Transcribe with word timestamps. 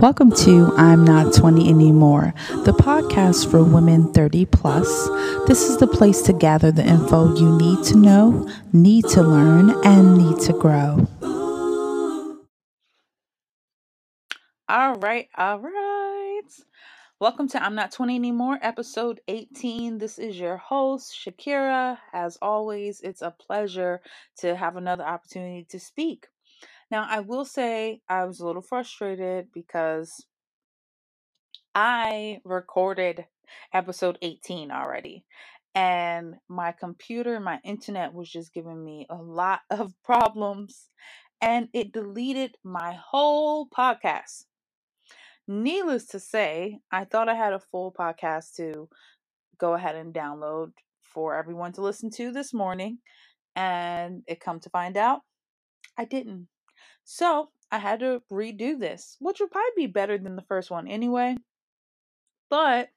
Welcome 0.00 0.30
to 0.32 0.74
I'm 0.76 1.04
Not 1.06 1.32
20 1.32 1.70
Anymore, 1.70 2.34
the 2.64 2.72
podcast 2.72 3.50
for 3.50 3.64
women 3.64 4.12
30 4.12 4.44
plus. 4.44 4.86
This 5.46 5.62
is 5.70 5.78
the 5.78 5.86
place 5.86 6.20
to 6.22 6.34
gather 6.34 6.70
the 6.70 6.86
info 6.86 7.34
you 7.34 7.56
need 7.56 7.82
to 7.86 7.96
know, 7.96 8.46
need 8.74 9.06
to 9.06 9.22
learn, 9.22 9.70
and 9.86 10.18
need 10.18 10.38
to 10.40 10.52
grow. 10.52 11.08
All 14.68 14.96
right, 14.96 15.28
all 15.34 15.60
right. 15.60 16.42
Welcome 17.18 17.48
to 17.48 17.62
I'm 17.64 17.74
Not 17.74 17.90
20 17.92 18.16
Anymore, 18.16 18.58
episode 18.60 19.22
18. 19.28 19.96
This 19.96 20.18
is 20.18 20.38
your 20.38 20.58
host, 20.58 21.16
Shakira. 21.16 21.96
As 22.12 22.36
always, 22.42 23.00
it's 23.00 23.22
a 23.22 23.30
pleasure 23.30 24.02
to 24.40 24.54
have 24.54 24.76
another 24.76 25.04
opportunity 25.04 25.66
to 25.70 25.80
speak. 25.80 26.26
Now, 26.90 27.06
I 27.08 27.20
will 27.20 27.44
say 27.44 28.00
I 28.08 28.24
was 28.24 28.40
a 28.40 28.46
little 28.46 28.62
frustrated 28.62 29.48
because 29.52 30.24
I 31.74 32.40
recorded 32.44 33.26
episode 33.72 34.18
18 34.22 34.70
already. 34.70 35.24
And 35.74 36.36
my 36.48 36.72
computer, 36.72 37.38
my 37.40 37.60
internet 37.64 38.14
was 38.14 38.30
just 38.30 38.54
giving 38.54 38.82
me 38.82 39.06
a 39.10 39.16
lot 39.16 39.60
of 39.70 39.92
problems. 40.04 40.88
And 41.42 41.68
it 41.74 41.92
deleted 41.92 42.56
my 42.64 42.98
whole 43.10 43.68
podcast. 43.68 44.44
Needless 45.48 46.06
to 46.08 46.20
say, 46.20 46.78
I 46.90 47.04
thought 47.04 47.28
I 47.28 47.34
had 47.34 47.52
a 47.52 47.60
full 47.60 47.92
podcast 47.92 48.54
to 48.56 48.88
go 49.58 49.74
ahead 49.74 49.96
and 49.96 50.14
download 50.14 50.72
for 51.02 51.36
everyone 51.36 51.72
to 51.74 51.82
listen 51.82 52.10
to 52.12 52.32
this 52.32 52.54
morning. 52.54 52.98
And 53.54 54.22
it 54.26 54.40
come 54.40 54.60
to 54.60 54.70
find 54.70 54.96
out, 54.96 55.20
I 55.98 56.04
didn't. 56.04 56.48
So 57.08 57.50
I 57.70 57.78
had 57.78 58.00
to 58.00 58.20
redo 58.32 58.78
this, 58.78 59.16
which 59.20 59.38
would 59.38 59.52
probably 59.52 59.70
be 59.76 59.86
better 59.86 60.18
than 60.18 60.34
the 60.34 60.42
first 60.42 60.72
one 60.72 60.88
anyway. 60.88 61.36
But 62.50 62.88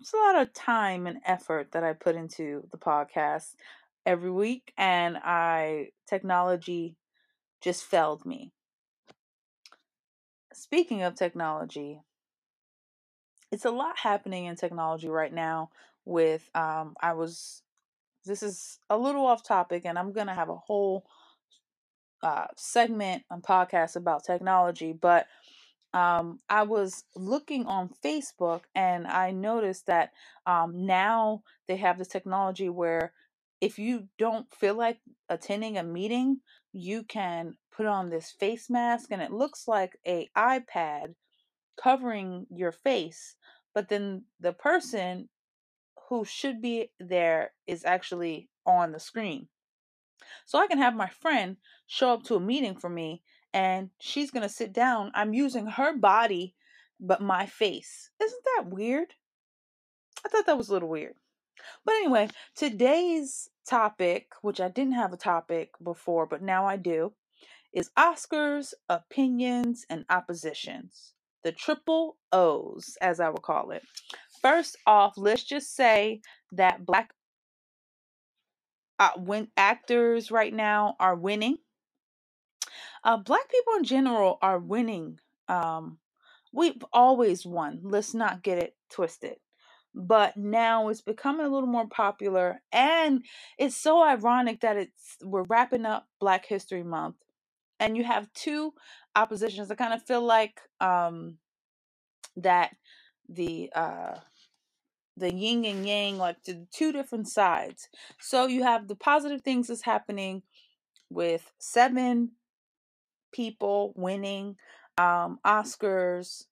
it's 0.00 0.14
a 0.14 0.16
lot 0.16 0.40
of 0.40 0.54
time 0.54 1.06
and 1.06 1.20
effort 1.26 1.72
that 1.72 1.84
I 1.84 1.92
put 1.92 2.16
into 2.16 2.66
the 2.72 2.78
podcast 2.78 3.56
every 4.06 4.30
week, 4.30 4.72
and 4.78 5.18
I 5.18 5.90
technology 6.08 6.96
just 7.60 7.84
failed 7.84 8.24
me. 8.24 8.52
Speaking 10.54 11.02
of 11.02 11.14
technology, 11.14 12.00
it's 13.52 13.66
a 13.66 13.70
lot 13.70 13.98
happening 13.98 14.46
in 14.46 14.56
technology 14.56 15.08
right 15.08 15.32
now. 15.32 15.70
With 16.06 16.48
um, 16.54 16.96
I 17.02 17.12
was 17.12 17.62
this 18.24 18.42
is 18.42 18.78
a 18.88 18.96
little 18.96 19.26
off 19.26 19.42
topic, 19.42 19.82
and 19.84 19.98
I'm 19.98 20.12
gonna 20.12 20.34
have 20.34 20.48
a 20.48 20.56
whole 20.56 21.04
uh, 22.22 22.46
segment 22.56 23.22
and 23.30 23.42
podcast 23.42 23.96
about 23.96 24.24
technology, 24.24 24.92
but 24.92 25.26
um, 25.94 26.38
I 26.48 26.64
was 26.64 27.04
looking 27.16 27.66
on 27.66 27.90
Facebook 28.04 28.62
and 28.74 29.06
I 29.06 29.30
noticed 29.30 29.86
that 29.86 30.12
um, 30.46 30.86
now 30.86 31.42
they 31.66 31.76
have 31.76 31.98
this 31.98 32.08
technology 32.08 32.68
where 32.68 33.12
if 33.60 33.78
you 33.78 34.08
don't 34.18 34.52
feel 34.54 34.74
like 34.74 34.98
attending 35.28 35.78
a 35.78 35.82
meeting, 35.82 36.40
you 36.72 37.02
can 37.04 37.56
put 37.74 37.86
on 37.86 38.10
this 38.10 38.30
face 38.30 38.68
mask 38.68 39.08
and 39.10 39.22
it 39.22 39.32
looks 39.32 39.66
like 39.66 39.98
a 40.06 40.28
iPad 40.36 41.14
covering 41.82 42.46
your 42.50 42.72
face, 42.72 43.36
but 43.74 43.88
then 43.88 44.24
the 44.40 44.52
person 44.52 45.28
who 46.08 46.24
should 46.24 46.60
be 46.60 46.90
there 47.00 47.52
is 47.66 47.84
actually 47.84 48.48
on 48.66 48.92
the 48.92 49.00
screen. 49.00 49.48
So 50.46 50.58
I 50.58 50.66
can 50.66 50.78
have 50.78 50.94
my 50.94 51.08
friend 51.08 51.56
show 51.86 52.12
up 52.12 52.24
to 52.24 52.36
a 52.36 52.40
meeting 52.40 52.74
for 52.74 52.90
me 52.90 53.22
and 53.52 53.90
she's 53.98 54.30
going 54.30 54.42
to 54.42 54.48
sit 54.48 54.72
down. 54.72 55.12
I'm 55.14 55.32
using 55.34 55.66
her 55.66 55.96
body, 55.96 56.54
but 57.00 57.22
my 57.22 57.46
face. 57.46 58.10
Isn't 58.22 58.44
that 58.56 58.68
weird? 58.68 59.14
I 60.24 60.28
thought 60.28 60.46
that 60.46 60.58
was 60.58 60.68
a 60.68 60.72
little 60.72 60.88
weird. 60.88 61.14
But 61.84 61.94
anyway, 61.94 62.28
today's 62.54 63.50
topic, 63.66 64.28
which 64.42 64.60
I 64.60 64.68
didn't 64.68 64.94
have 64.94 65.12
a 65.12 65.16
topic 65.18 65.70
before, 65.82 66.26
but 66.26 66.42
now 66.42 66.66
I 66.66 66.76
do, 66.76 67.12
is 67.72 67.90
Oscars, 67.98 68.74
opinions, 68.88 69.84
and 69.90 70.04
oppositions. 70.10 71.14
The 71.44 71.52
triple 71.52 72.16
O's, 72.32 72.96
as 73.00 73.20
I 73.20 73.28
would 73.28 73.42
call 73.42 73.70
it. 73.70 73.82
First 74.42 74.76
off, 74.86 75.14
let's 75.16 75.44
just 75.44 75.74
say 75.74 76.20
that 76.52 76.84
black 76.86 77.12
uh, 78.98 79.10
when 79.16 79.48
actors 79.56 80.30
right 80.30 80.52
now 80.52 80.96
are 81.00 81.14
winning. 81.16 81.58
Uh, 83.04 83.16
black 83.16 83.50
people 83.50 83.74
in 83.78 83.84
general 83.84 84.38
are 84.42 84.58
winning. 84.58 85.18
Um, 85.48 85.98
we've 86.52 86.82
always 86.92 87.46
won. 87.46 87.80
Let's 87.82 88.14
not 88.14 88.42
get 88.42 88.58
it 88.58 88.76
twisted. 88.90 89.36
But 89.94 90.36
now 90.36 90.88
it's 90.88 91.00
becoming 91.00 91.46
a 91.46 91.48
little 91.48 91.68
more 91.68 91.88
popular, 91.88 92.62
and 92.72 93.24
it's 93.58 93.76
so 93.76 94.02
ironic 94.02 94.60
that 94.60 94.76
it's 94.76 95.16
we're 95.24 95.44
wrapping 95.44 95.86
up 95.86 96.06
Black 96.20 96.46
History 96.46 96.84
Month, 96.84 97.16
and 97.80 97.96
you 97.96 98.04
have 98.04 98.32
two 98.34 98.74
oppositions. 99.16 99.70
I 99.70 99.74
kind 99.76 99.94
of 99.94 100.02
feel 100.04 100.22
like 100.22 100.60
um, 100.80 101.38
that 102.36 102.76
the 103.28 103.70
uh, 103.74 104.16
the 105.18 105.34
yin 105.34 105.64
and 105.64 105.86
yang, 105.86 106.18
like 106.18 106.42
the 106.44 106.66
two 106.72 106.92
different 106.92 107.28
sides. 107.28 107.88
So 108.20 108.46
you 108.46 108.62
have 108.62 108.88
the 108.88 108.94
positive 108.94 109.42
things 109.42 109.68
that's 109.68 109.82
happening 109.82 110.42
with 111.10 111.50
seven 111.58 112.32
people 113.32 113.92
winning 113.96 114.56
um, 114.96 115.38
Oscars 115.44 116.44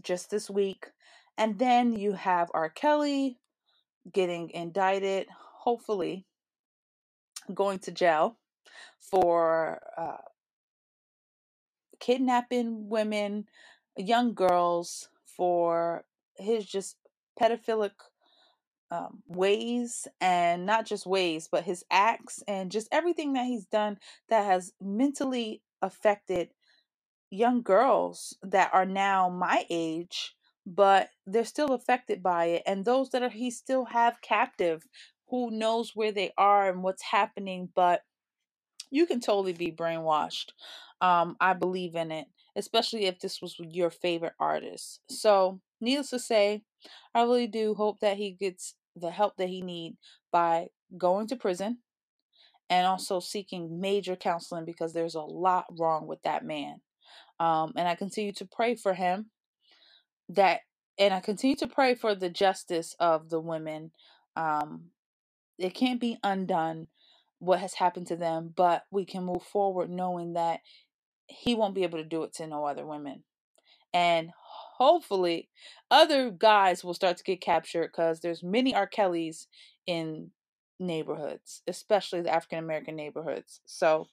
just 0.00 0.30
this 0.30 0.50
week. 0.50 0.86
And 1.36 1.58
then 1.58 1.92
you 1.92 2.12
have 2.12 2.50
R. 2.54 2.68
Kelly 2.68 3.38
getting 4.12 4.50
indicted, 4.50 5.26
hopefully 5.30 6.26
going 7.52 7.78
to 7.80 7.92
jail 7.92 8.36
for 9.00 9.80
uh, 9.96 10.16
kidnapping 12.00 12.88
women, 12.88 13.46
young 13.96 14.34
girls, 14.34 15.08
for 15.24 16.04
his 16.36 16.64
just 16.64 16.96
pedophilic 17.40 17.92
um, 18.92 19.22
ways 19.28 20.08
and 20.22 20.66
not 20.66 20.86
just 20.86 21.06
ways, 21.06 21.48
but 21.52 21.64
his 21.64 21.84
acts 21.92 22.42
and 22.48 22.72
just 22.72 22.88
everything 22.92 23.34
that 23.34 23.46
he's 23.46 23.66
done 23.66 23.98
that 24.30 24.46
has 24.46 24.74
mentally 24.82 25.62
affected 25.82 26.50
young 27.30 27.62
girls 27.62 28.36
that 28.42 28.70
are 28.74 28.86
now 28.86 29.28
my 29.30 29.66
age, 29.70 30.34
but 30.66 31.10
they're 31.26 31.44
still 31.44 31.74
affected 31.74 32.22
by 32.22 32.46
it. 32.46 32.64
And 32.66 32.84
those 32.84 33.10
that 33.10 33.22
are 33.22 33.30
he 33.30 33.50
still 33.50 33.86
have 33.86 34.22
captive, 34.22 34.84
who 35.28 35.50
knows 35.50 35.92
where 35.94 36.12
they 36.12 36.32
are 36.38 36.70
and 36.70 36.82
what's 36.82 37.02
happening, 37.02 37.70
but 37.74 38.02
you 38.90 39.06
can 39.06 39.20
totally 39.20 39.54
be 39.54 39.72
brainwashed. 39.72 40.52
Um, 41.02 41.36
I 41.40 41.54
believe 41.54 41.96
in 41.96 42.12
it, 42.12 42.26
especially 42.56 43.06
if 43.06 43.20
this 43.20 43.42
was 43.42 43.56
your 43.60 43.90
favorite 43.90 44.34
artist. 44.40 45.00
So, 45.10 45.60
needless 45.84 46.10
to 46.10 46.18
say, 46.18 46.62
I 47.14 47.22
really 47.22 47.46
do 47.46 47.74
hope 47.74 48.00
that 48.00 48.16
he 48.16 48.32
gets 48.32 48.74
the 48.96 49.10
help 49.10 49.36
that 49.36 49.48
he 49.48 49.62
need 49.62 49.96
by 50.32 50.68
going 50.96 51.26
to 51.28 51.36
prison 51.36 51.78
and 52.70 52.86
also 52.86 53.20
seeking 53.20 53.80
major 53.80 54.16
counseling 54.16 54.64
because 54.64 54.92
there's 54.92 55.14
a 55.14 55.20
lot 55.20 55.66
wrong 55.78 56.06
with 56.06 56.22
that 56.22 56.44
man. 56.44 56.80
Um, 57.40 57.72
and 57.76 57.86
I 57.88 57.94
continue 57.94 58.32
to 58.34 58.46
pray 58.46 58.74
for 58.74 58.94
him 58.94 59.30
that, 60.28 60.60
and 60.98 61.12
I 61.12 61.20
continue 61.20 61.56
to 61.56 61.66
pray 61.66 61.94
for 61.94 62.14
the 62.14 62.30
justice 62.30 62.94
of 62.98 63.28
the 63.28 63.40
women. 63.40 63.90
Um, 64.36 64.86
it 65.58 65.74
can't 65.74 66.00
be 66.00 66.18
undone 66.22 66.88
what 67.38 67.60
has 67.60 67.74
happened 67.74 68.06
to 68.08 68.16
them, 68.16 68.52
but 68.56 68.84
we 68.90 69.04
can 69.04 69.24
move 69.24 69.42
forward 69.42 69.90
knowing 69.90 70.34
that 70.34 70.60
he 71.26 71.54
won't 71.54 71.74
be 71.74 71.82
able 71.82 71.98
to 71.98 72.04
do 72.04 72.22
it 72.22 72.34
to 72.34 72.46
no 72.46 72.64
other 72.64 72.86
women. 72.86 73.24
And 73.92 74.30
hopefully 74.78 75.48
other 75.90 76.30
guys 76.30 76.84
will 76.84 76.94
start 76.94 77.16
to 77.16 77.24
get 77.24 77.40
captured 77.40 77.88
because 77.88 78.20
there's 78.20 78.42
many 78.42 78.74
R. 78.74 78.86
Kellys 78.86 79.46
in 79.86 80.30
neighborhoods, 80.80 81.62
especially 81.66 82.22
the 82.22 82.34
African 82.34 82.58
American 82.58 82.96
neighborhoods. 82.96 83.60
So, 83.66 84.08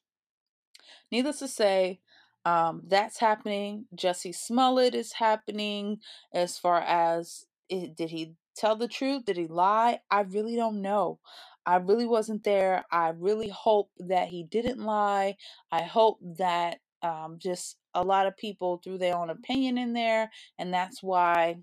needless 1.11 1.39
to 1.39 1.47
say, 1.47 1.99
um, 2.45 2.83
that's 2.87 3.19
happening. 3.19 3.85
Jussie 3.95 4.35
Smollett 4.35 4.95
is 4.95 5.13
happening. 5.13 5.99
As 6.33 6.57
far 6.57 6.81
as 6.81 7.45
it, 7.69 7.95
did 7.95 8.09
he 8.09 8.33
tell 8.55 8.75
the 8.75 8.87
truth? 8.87 9.25
Did 9.25 9.37
he 9.37 9.47
lie? 9.47 9.99
I 10.09 10.21
really 10.21 10.55
don't 10.55 10.81
know. 10.81 11.19
I 11.65 11.77
really 11.77 12.07
wasn't 12.07 12.43
there. 12.43 12.85
I 12.91 13.09
really 13.09 13.49
hope 13.49 13.91
that 13.99 14.29
he 14.29 14.43
didn't 14.43 14.79
lie. 14.79 15.37
I 15.71 15.83
hope 15.83 16.17
that 16.39 16.79
um, 17.03 17.37
just 17.39 17.77
a 17.93 18.03
lot 18.03 18.27
of 18.27 18.37
people 18.37 18.81
threw 18.83 18.97
their 18.97 19.17
own 19.17 19.29
opinion 19.29 19.77
in 19.77 19.93
there, 19.93 20.31
and 20.59 20.73
that's 20.73 21.03
why 21.03 21.57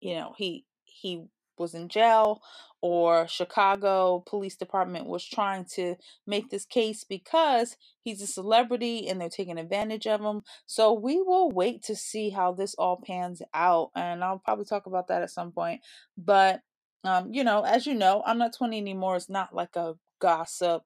you 0.00 0.14
know 0.16 0.34
he 0.36 0.64
he 0.84 1.24
was 1.58 1.74
in 1.74 1.88
jail 1.88 2.40
or 2.82 3.26
Chicago 3.28 4.22
Police 4.26 4.56
Department 4.56 5.06
was 5.06 5.26
trying 5.26 5.66
to 5.74 5.96
make 6.26 6.50
this 6.50 6.64
case 6.66 7.04
because 7.04 7.76
he's 8.02 8.22
a 8.22 8.26
celebrity 8.28 9.08
and 9.08 9.20
they're 9.20 9.28
taking 9.28 9.58
advantage 9.58 10.06
of 10.06 10.20
him. 10.20 10.42
So 10.66 10.92
we 10.92 11.20
will 11.20 11.50
wait 11.50 11.82
to 11.84 11.96
see 11.96 12.30
how 12.30 12.52
this 12.52 12.74
all 12.76 13.00
pans 13.04 13.42
out 13.54 13.90
and 13.96 14.22
I'll 14.24 14.38
probably 14.38 14.66
talk 14.66 14.86
about 14.86 15.08
that 15.08 15.22
at 15.22 15.30
some 15.30 15.52
point. 15.52 15.80
But 16.16 16.60
um 17.04 17.32
you 17.32 17.44
know, 17.44 17.62
as 17.62 17.86
you 17.86 17.94
know, 17.94 18.22
I'm 18.26 18.38
not 18.38 18.54
20 18.56 18.78
anymore. 18.78 19.16
It's 19.16 19.30
not 19.30 19.54
like 19.54 19.76
a 19.76 19.94
gossip 20.20 20.82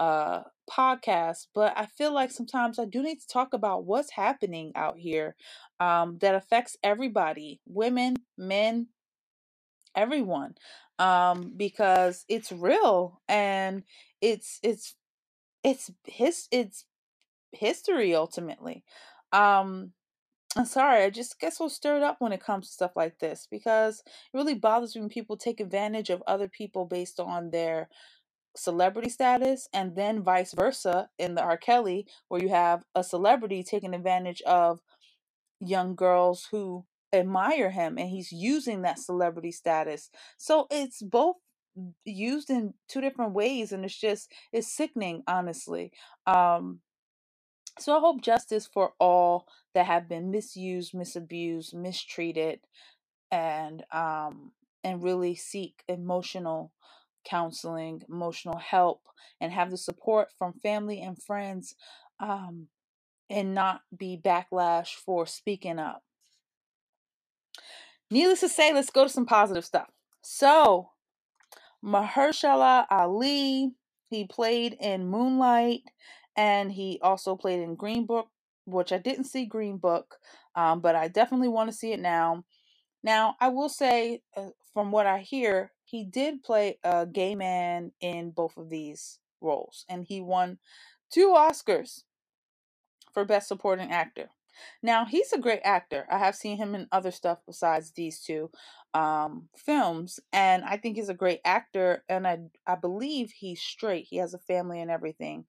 uh 0.00 0.42
podcast, 0.70 1.48
but 1.54 1.74
I 1.78 1.86
feel 1.86 2.14
like 2.14 2.32
sometimes 2.32 2.80
I 2.80 2.86
do 2.86 3.02
need 3.04 3.20
to 3.22 3.28
talk 3.28 3.54
about 3.54 3.86
what's 3.86 4.12
happening 4.12 4.72
out 4.76 4.98
here 4.98 5.36
um 5.80 6.18
that 6.20 6.36
affects 6.36 6.78
everybody, 6.84 7.60
women, 7.66 8.16
men, 8.38 8.88
everyone 9.96 10.54
um 10.98 11.52
because 11.56 12.24
it's 12.28 12.52
real 12.52 13.20
and 13.28 13.82
it's 14.20 14.58
it's 14.62 14.94
it's 15.64 15.90
his 16.06 16.48
it's 16.52 16.84
history 17.52 18.14
ultimately. 18.14 18.84
Um 19.32 19.92
i'm 20.56 20.66
sorry 20.66 21.04
i 21.04 21.10
just 21.10 21.40
get 21.40 21.54
so 21.54 21.68
stirred 21.68 22.02
up 22.04 22.18
when 22.20 22.32
it 22.32 22.42
comes 22.44 22.68
to 22.68 22.74
stuff 22.74 22.92
like 22.96 23.18
this 23.20 23.48
because 23.50 24.00
it 24.06 24.38
really 24.38 24.54
bothers 24.54 24.94
me 24.96 25.02
when 25.02 25.10
people 25.10 25.36
take 25.36 25.60
advantage 25.60 26.10
of 26.10 26.22
other 26.28 26.48
people 26.48 26.86
based 26.86 27.20
on 27.20 27.50
their 27.50 27.88
celebrity 28.56 29.08
status 29.08 29.68
and 29.72 29.94
then 29.96 30.22
vice 30.22 30.52
versa 30.52 31.08
in 31.18 31.34
the 31.36 31.42
r 31.42 31.56
kelly 31.56 32.06
where 32.28 32.42
you 32.42 32.48
have 32.48 32.82
a 32.94 33.04
celebrity 33.04 33.62
taking 33.62 33.94
advantage 33.94 34.42
of 34.42 34.80
young 35.60 35.94
girls 35.94 36.48
who 36.50 36.84
admire 37.12 37.70
him 37.70 37.98
and 37.98 38.08
he's 38.08 38.32
using 38.32 38.82
that 38.82 38.98
celebrity 38.98 39.52
status. 39.52 40.10
So 40.36 40.66
it's 40.70 41.02
both 41.02 41.36
used 42.04 42.50
in 42.50 42.74
two 42.88 43.00
different 43.00 43.32
ways 43.32 43.72
and 43.72 43.84
it's 43.84 43.98
just 43.98 44.32
it's 44.52 44.72
sickening 44.72 45.22
honestly. 45.26 45.92
Um 46.26 46.80
so 47.78 47.96
I 47.96 48.00
hope 48.00 48.20
justice 48.22 48.68
for 48.72 48.92
all 48.98 49.46
that 49.74 49.86
have 49.86 50.08
been 50.08 50.30
misused, 50.30 50.92
misabused, 50.92 51.74
mistreated 51.74 52.60
and 53.30 53.84
um 53.92 54.52
and 54.82 55.02
really 55.02 55.34
seek 55.34 55.82
emotional 55.88 56.72
counseling, 57.24 58.02
emotional 58.08 58.58
help 58.58 59.02
and 59.40 59.52
have 59.52 59.70
the 59.70 59.76
support 59.76 60.28
from 60.38 60.52
family 60.62 61.00
and 61.00 61.22
friends 61.22 61.74
um 62.20 62.68
and 63.30 63.54
not 63.54 63.82
be 63.96 64.20
backlash 64.22 64.94
for 64.94 65.26
speaking 65.26 65.78
up. 65.78 66.02
Needless 68.10 68.40
to 68.40 68.48
say, 68.48 68.72
let's 68.72 68.90
go 68.90 69.04
to 69.04 69.08
some 69.08 69.26
positive 69.26 69.64
stuff. 69.64 69.88
So, 70.22 70.90
Mahershala 71.84 72.86
Ali, 72.90 73.72
he 74.08 74.26
played 74.26 74.76
in 74.80 75.06
Moonlight 75.08 75.82
and 76.36 76.72
he 76.72 76.98
also 77.02 77.36
played 77.36 77.60
in 77.60 77.76
Green 77.76 78.04
Book, 78.04 78.28
which 78.66 78.92
I 78.92 78.98
didn't 78.98 79.24
see 79.24 79.46
Green 79.46 79.78
Book, 79.78 80.16
um, 80.56 80.80
but 80.80 80.96
I 80.96 81.08
definitely 81.08 81.48
want 81.48 81.70
to 81.70 81.76
see 81.76 81.92
it 81.92 82.00
now. 82.00 82.44
Now, 83.02 83.36
I 83.40 83.48
will 83.48 83.68
say, 83.68 84.22
uh, 84.36 84.50
from 84.74 84.90
what 84.92 85.06
I 85.06 85.20
hear, 85.20 85.72
he 85.90 86.04
did 86.04 86.42
play 86.42 86.78
a 86.84 87.06
gay 87.06 87.34
man 87.34 87.92
in 88.00 88.30
both 88.30 88.56
of 88.56 88.70
these 88.70 89.18
roles, 89.40 89.84
and 89.88 90.04
he 90.06 90.20
won 90.20 90.58
two 91.12 91.34
Oscars 91.36 92.02
for 93.12 93.24
Best 93.24 93.48
Supporting 93.48 93.90
Actor. 93.90 94.30
Now, 94.82 95.04
he's 95.04 95.32
a 95.32 95.38
great 95.38 95.62
actor. 95.64 96.06
I 96.10 96.18
have 96.18 96.36
seen 96.36 96.58
him 96.58 96.74
in 96.74 96.86
other 96.92 97.10
stuff 97.10 97.38
besides 97.46 97.92
these 97.92 98.20
two 98.20 98.50
um, 98.94 99.48
films, 99.56 100.20
and 100.32 100.64
I 100.64 100.76
think 100.76 100.96
he's 100.96 101.08
a 101.08 101.14
great 101.14 101.40
actor. 101.44 102.04
And 102.08 102.26
I, 102.26 102.38
I 102.66 102.74
believe 102.76 103.32
he's 103.32 103.60
straight. 103.60 104.06
He 104.08 104.18
has 104.18 104.34
a 104.34 104.38
family 104.38 104.80
and 104.80 104.90
everything, 104.90 105.46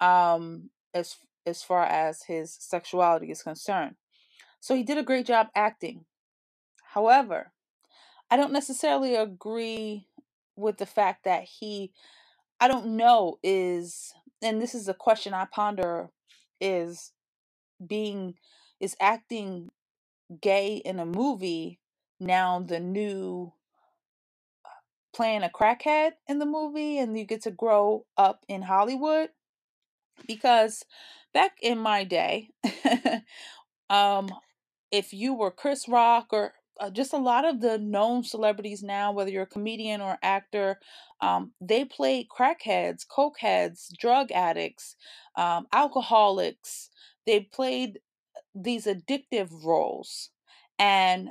um, 0.00 0.70
as 0.94 1.16
as 1.44 1.62
far 1.62 1.82
as 1.84 2.22
his 2.22 2.56
sexuality 2.60 3.30
is 3.32 3.42
concerned. 3.42 3.96
So 4.60 4.76
he 4.76 4.84
did 4.84 4.96
a 4.96 5.02
great 5.02 5.26
job 5.26 5.48
acting. 5.56 6.04
However, 6.84 7.52
I 8.32 8.36
don't 8.36 8.54
necessarily 8.54 9.14
agree 9.14 10.08
with 10.56 10.78
the 10.78 10.86
fact 10.86 11.24
that 11.24 11.44
he, 11.44 11.92
I 12.58 12.66
don't 12.66 12.96
know, 12.96 13.36
is, 13.42 14.14
and 14.40 14.58
this 14.58 14.74
is 14.74 14.88
a 14.88 14.94
question 14.94 15.34
I 15.34 15.44
ponder, 15.44 16.08
is 16.58 17.12
being 17.86 18.36
is 18.80 18.96
acting 19.02 19.68
gay 20.40 20.76
in 20.76 20.98
a 20.98 21.04
movie 21.04 21.78
now 22.18 22.58
the 22.60 22.80
new 22.80 23.52
playing 25.12 25.42
a 25.42 25.50
crackhead 25.50 26.12
in 26.26 26.38
the 26.38 26.46
movie 26.46 26.96
and 26.96 27.18
you 27.18 27.26
get 27.26 27.42
to 27.42 27.50
grow 27.50 28.06
up 28.16 28.46
in 28.48 28.62
Hollywood? 28.62 29.28
Because 30.26 30.86
back 31.34 31.58
in 31.60 31.76
my 31.76 32.04
day 32.04 32.48
um 33.90 34.30
if 34.90 35.12
you 35.12 35.34
were 35.34 35.50
Chris 35.50 35.86
Rock 35.86 36.28
or 36.32 36.54
uh, 36.82 36.90
just 36.90 37.14
a 37.14 37.18
lot 37.18 37.46
of 37.46 37.62
the 37.62 37.78
known 37.78 38.24
celebrities 38.24 38.82
now 38.82 39.12
whether 39.12 39.30
you're 39.30 39.44
a 39.44 39.46
comedian 39.46 40.02
or 40.02 40.18
actor 40.22 40.80
um, 41.22 41.52
they 41.62 41.86
play 41.86 42.28
crackheads 42.30 43.06
cokeheads 43.06 43.96
drug 43.98 44.32
addicts 44.32 44.96
um, 45.36 45.66
alcoholics. 45.72 46.90
They 47.26 47.40
played 47.40 48.00
these 48.54 48.86
addictive 48.86 49.50
roles 49.64 50.30
and 50.78 51.30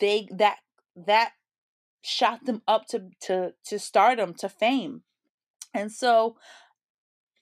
they 0.00 0.28
that 0.36 0.58
that 0.96 1.32
shot 2.02 2.44
them 2.44 2.62
up 2.68 2.86
to 2.88 3.10
to 3.22 3.54
to 3.66 3.78
stardom 3.78 4.34
to 4.34 4.48
fame. 4.48 5.02
And 5.74 5.90
so 5.90 6.36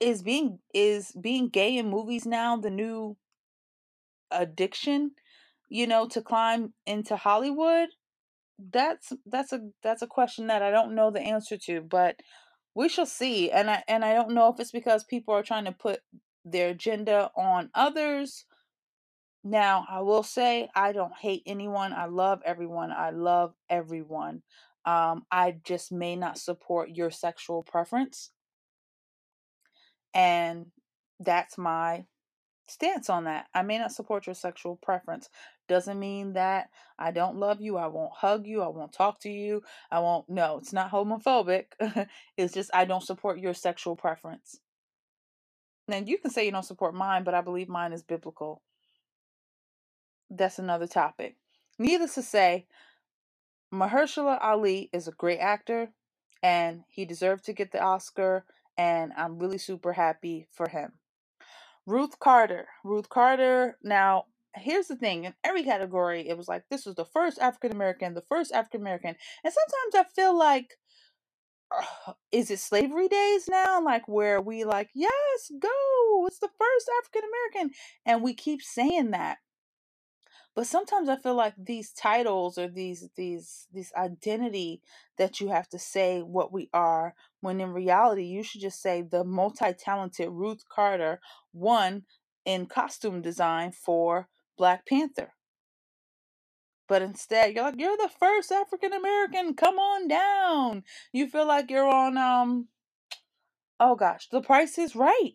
is 0.01 0.23
being 0.23 0.61
is 0.75 1.13
being 1.21 1.49
gay 1.49 1.77
in 1.77 1.91
movies 1.91 2.27
now 2.27 2.57
the 2.57 2.71
new 2.71 3.17
addiction 4.31 5.13
you 5.71 5.87
know 5.87 6.07
to 6.07 6.21
climb 6.21 6.75
into 6.87 7.17
hollywood 7.17 7.89
that's 8.73 9.13
that's 9.25 9.53
a 9.53 9.61
that's 9.83 10.03
a 10.03 10.07
question 10.07 10.49
that 10.49 10.63
i 10.63 10.71
don't 10.71 10.95
know 10.95 11.11
the 11.11 11.21
answer 11.21 11.57
to 11.57 11.81
but 11.81 12.17
we 12.75 12.89
shall 12.89 13.07
see 13.07 13.51
and 13.51 13.71
i 13.71 13.83
and 13.89 14.05
i 14.05 14.13
don't 14.13 14.35
know 14.35 14.53
if 14.53 14.61
it's 14.61 14.73
because 14.73 15.05
people 15.05 15.35
are 15.35 15.43
trying 15.43 15.65
to 15.65 15.73
put 15.73 16.01
their 16.45 16.71
agenda 16.71 17.31
on 17.37 17.71
others 17.75 18.45
now, 19.43 19.87
I 19.89 20.01
will 20.01 20.23
say 20.23 20.69
I 20.75 20.93
don't 20.93 21.17
hate 21.17 21.43
anyone. 21.47 21.93
I 21.93 22.07
love 22.07 22.43
everyone. 22.45 22.93
I 22.93 23.11
love 23.11 23.55
everyone. 23.71 24.43
Um, 24.85 25.25
I 25.31 25.57
just 25.65 25.93
may 25.93 26.17
not 26.17 26.39
support 26.39 26.91
your 26.91 27.11
sexual 27.11 27.63
preference. 27.63 28.31
And 30.13 30.67
that's 31.19 31.57
my 31.57 32.05
stance 32.69 33.09
on 33.09 33.25
that. 33.25 33.47
I 33.55 33.63
may 33.63 33.79
not 33.79 33.93
support 33.93 34.27
your 34.27 34.35
sexual 34.35 34.77
preference. 34.77 35.29
Doesn't 35.71 36.01
mean 36.01 36.35
that 36.35 36.71
I 36.99 37.13
don't 37.13 37.39
love 37.39 37.63
you. 37.63 37.79
I 37.79 37.89
won't 37.89 38.13
hug 38.15 38.47
you. 38.47 38.63
I 38.63 38.69
won't 38.69 38.93
talk 38.93 39.21
to 39.23 39.31
you. 39.31 39.65
I 39.91 40.01
won't. 40.01 40.29
No, 40.31 40.59
it's 40.59 40.75
not 40.75 40.93
homophobic. 40.93 41.67
it's 42.39 42.55
just 42.55 42.71
I 42.75 42.85
don't 42.87 43.05
support 43.05 43.41
your 43.41 43.55
sexual 43.55 43.97
preference. 43.97 44.61
Now, 45.89 45.99
you 45.99 46.19
can 46.19 46.33
say 46.33 46.47
you 46.47 46.53
don't 46.53 46.65
support 46.65 46.95
mine, 46.95 47.25
but 47.25 47.35
I 47.35 47.43
believe 47.43 47.69
mine 47.71 47.95
is 47.95 48.03
biblical 48.05 48.63
that's 50.31 50.59
another 50.59 50.87
topic. 50.87 51.37
Needless 51.79 52.15
to 52.15 52.23
say, 52.23 52.67
Mahershala 53.75 54.39
Ali 54.43 54.91
is 54.93 55.09
a 55.09 55.13
great 55.13 55.39
actor 55.41 55.91
and 56.43 56.85
he 56.89 57.05
deserved 57.05 57.45
to 57.47 57.53
get 57.53 57.73
the 57.73 57.83
Oscar, 57.83 58.47
and 58.79 59.13
I'm 59.17 59.39
really 59.39 59.59
super 59.59 59.93
happy 59.93 60.49
for 60.53 60.69
him. 60.69 60.93
Ruth 61.87 62.19
Carter. 62.19 62.69
Ruth 62.85 63.11
Carter. 63.11 63.77
Now, 63.83 64.27
here's 64.57 64.89
the 64.89 64.97
thing 64.97 65.25
in 65.25 65.35
every 65.45 65.65
category, 65.65 66.29
it 66.29 66.37
was 66.37 66.49
like 66.49 66.65
this 66.71 66.87
was 66.87 66.97
the 66.97 67.05
first 67.07 67.39
African 67.39 67.73
American, 67.73 68.15
the 68.15 68.25
first 68.29 68.53
African 68.53 68.81
American. 68.83 69.17
And 69.45 69.55
sometimes 69.55 70.07
I 70.09 70.15
feel 70.15 70.37
like, 70.39 70.77
is 72.33 72.51
it 72.51 72.61
slavery 72.61 73.09
days 73.09 73.49
now? 73.49 73.83
Like, 73.85 74.09
where 74.09 74.41
we 74.41 74.65
like, 74.65 74.91
yes, 74.95 75.53
go, 75.61 76.27
it's 76.27 76.41
the 76.41 76.51
first 76.59 76.91
African 77.01 77.23
American. 77.31 77.75
And 78.07 78.23
we 78.23 78.35
keep 78.35 78.63
saying 78.63 79.13
that 79.13 79.39
but 80.57 80.69
sometimes 80.69 81.11
i 81.11 81.17
feel 81.17 81.37
like 81.37 81.55
these 81.59 81.93
titles 81.93 82.59
or 82.59 82.69
these 82.69 83.09
these 83.17 83.69
this 83.75 83.93
identity 83.97 84.83
that 85.19 85.41
you 85.41 85.49
have 85.51 85.69
to 85.71 85.81
say 85.81 86.21
what 86.23 86.53
we 86.53 86.71
are 86.75 87.15
when 87.43 87.61
in 87.63 87.73
reality 87.73 88.25
you 88.25 88.45
should 88.45 88.63
just 88.63 88.83
say 88.83 89.03
the 89.03 89.25
multi-talented 89.25 90.31
ruth 90.31 90.65
carter 90.71 91.21
won 91.55 92.05
in 92.47 92.67
costume 92.67 93.23
design 93.23 93.73
for 93.73 94.29
black 94.61 94.87
panther 94.87 95.33
but 96.87 97.01
instead 97.01 97.55
you're 97.55 97.65
like 97.65 97.79
you're 97.79 97.97
the 97.97 98.11
first 98.21 98.53
african 98.53 98.93
american 98.93 99.55
come 99.55 99.79
on 99.79 100.07
down 100.07 100.83
you 101.13 101.27
feel 101.27 101.47
like 101.47 101.71
you're 101.71 101.89
on 101.89 102.19
um 102.19 102.69
oh 103.81 103.97
gosh 103.97 104.29
the 104.31 104.43
price 104.43 104.77
is 104.79 104.95
right 104.95 105.33